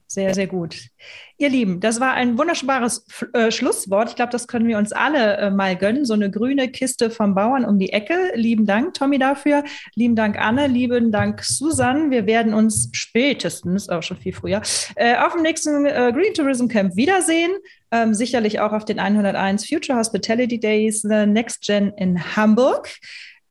Sehr, 0.07 0.35
sehr 0.35 0.47
gut. 0.47 0.89
Ihr 1.37 1.49
Lieben, 1.49 1.79
das 1.79 1.99
war 1.99 2.13
ein 2.13 2.37
wunderbares 2.37 3.05
äh, 3.33 3.49
Schlusswort. 3.49 4.09
Ich 4.09 4.15
glaube, 4.15 4.31
das 4.31 4.47
können 4.47 4.67
wir 4.67 4.77
uns 4.77 4.91
alle 4.91 5.37
äh, 5.37 5.49
mal 5.49 5.75
gönnen. 5.75 6.05
So 6.05 6.13
eine 6.13 6.29
grüne 6.29 6.69
Kiste 6.69 7.09
vom 7.09 7.33
Bauern 7.33 7.65
um 7.65 7.79
die 7.79 7.91
Ecke. 7.91 8.31
Lieben 8.35 8.67
Dank, 8.67 8.93
Tommy, 8.93 9.17
dafür. 9.17 9.63
Lieben 9.95 10.15
Dank, 10.15 10.39
Anne. 10.39 10.67
Lieben 10.67 11.11
Dank, 11.11 11.43
Susan. 11.43 12.11
Wir 12.11 12.27
werden 12.27 12.53
uns 12.53 12.89
spätestens, 12.93 13.89
auch 13.89 14.03
schon 14.03 14.17
viel 14.17 14.33
früher, 14.33 14.61
äh, 14.95 15.15
auf 15.17 15.33
dem 15.33 15.41
nächsten 15.41 15.85
äh, 15.85 16.11
Green 16.13 16.33
Tourism 16.35 16.67
Camp 16.67 16.95
wiedersehen. 16.95 17.51
Ähm, 17.91 18.13
sicherlich 18.13 18.59
auch 18.59 18.71
auf 18.71 18.85
den 18.85 18.99
101 18.99 19.67
Future 19.67 19.97
Hospitality 19.97 20.59
Days, 20.59 21.01
The 21.01 21.25
Next 21.25 21.61
Gen 21.61 21.93
in 21.97 22.35
Hamburg. 22.35 22.89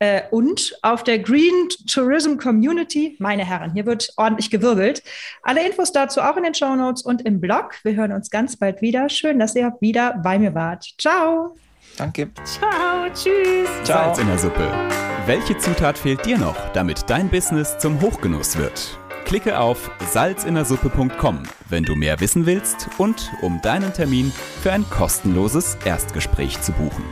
Äh, 0.03 0.23
und 0.33 0.77
auf 0.83 1.05
der 1.05 1.21
Green 1.21 1.69
Tourism 1.87 2.37
Community, 2.37 3.15
meine 3.21 3.45
Herren, 3.45 3.73
hier 3.73 3.87
wird 3.87 4.13
ordentlich 4.17 4.51
gewirbelt. 4.51 5.01
Alle 5.45 5.65
Infos 5.65 5.93
dazu 5.93 6.21
auch 6.21 6.37
in 6.37 6.43
den 6.43 6.55
Show 6.55 6.75
Notes 6.75 7.03
und 7.03 7.23
im 7.23 7.41
Blog. 7.41 7.75
Wir 7.85 7.95
hören 7.95 8.11
uns 8.11 8.29
ganz 8.29 8.57
bald 8.57 8.83
wieder. 8.83 9.09
Schön, 9.09 9.39
dass 9.39 9.55
ihr 9.55 9.77
wieder 9.79 10.21
bei 10.21 10.41
mir 10.41 10.57
wart. 10.57 10.93
Ciao. 10.99 11.55
Danke. 11.99 12.31
Ciao, 12.43 13.07
tschüss. 13.15 13.69
Ciao. 13.85 14.07
Salz 14.07 14.19
in 14.19 14.27
der 14.27 14.39
Suppe. 14.39 14.69
Welche 15.27 15.57
Zutat 15.59 15.97
fehlt 15.97 16.27
dir 16.27 16.37
noch, 16.37 16.57
damit 16.73 17.09
dein 17.09 17.29
Business 17.29 17.79
zum 17.79 18.01
Hochgenuss 18.01 18.59
wird? 18.59 18.99
Klicke 19.25 19.61
auf 19.61 19.89
salzinnersuppe.com, 20.11 21.45
wenn 21.69 21.85
du 21.85 21.95
mehr 21.95 22.19
wissen 22.19 22.45
willst 22.45 22.89
und 22.99 23.31
um 23.41 23.63
deinen 23.63 23.93
Termin 23.93 24.33
für 24.63 24.73
ein 24.73 24.85
kostenloses 24.91 25.79
Erstgespräch 25.85 26.61
zu 26.61 26.73
buchen. 26.73 27.05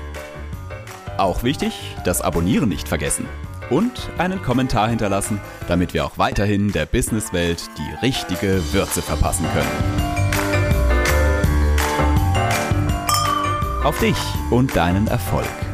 Auch 1.21 1.43
wichtig, 1.43 1.75
das 2.03 2.23
Abonnieren 2.23 2.71
nicht 2.71 2.89
vergessen. 2.89 3.29
Und 3.69 4.09
einen 4.17 4.41
Kommentar 4.41 4.89
hinterlassen, 4.89 5.39
damit 5.69 5.93
wir 5.93 6.07
auch 6.07 6.17
weiterhin 6.17 6.73
der 6.73 6.87
Businesswelt 6.87 7.69
die 7.77 8.07
richtige 8.07 8.73
Würze 8.73 9.03
verpassen 9.03 9.45
können. 9.53 9.69
Auf 13.85 13.99
dich 14.01 14.17
und 14.51 14.75
deinen 14.75 15.09
Erfolg. 15.09 15.70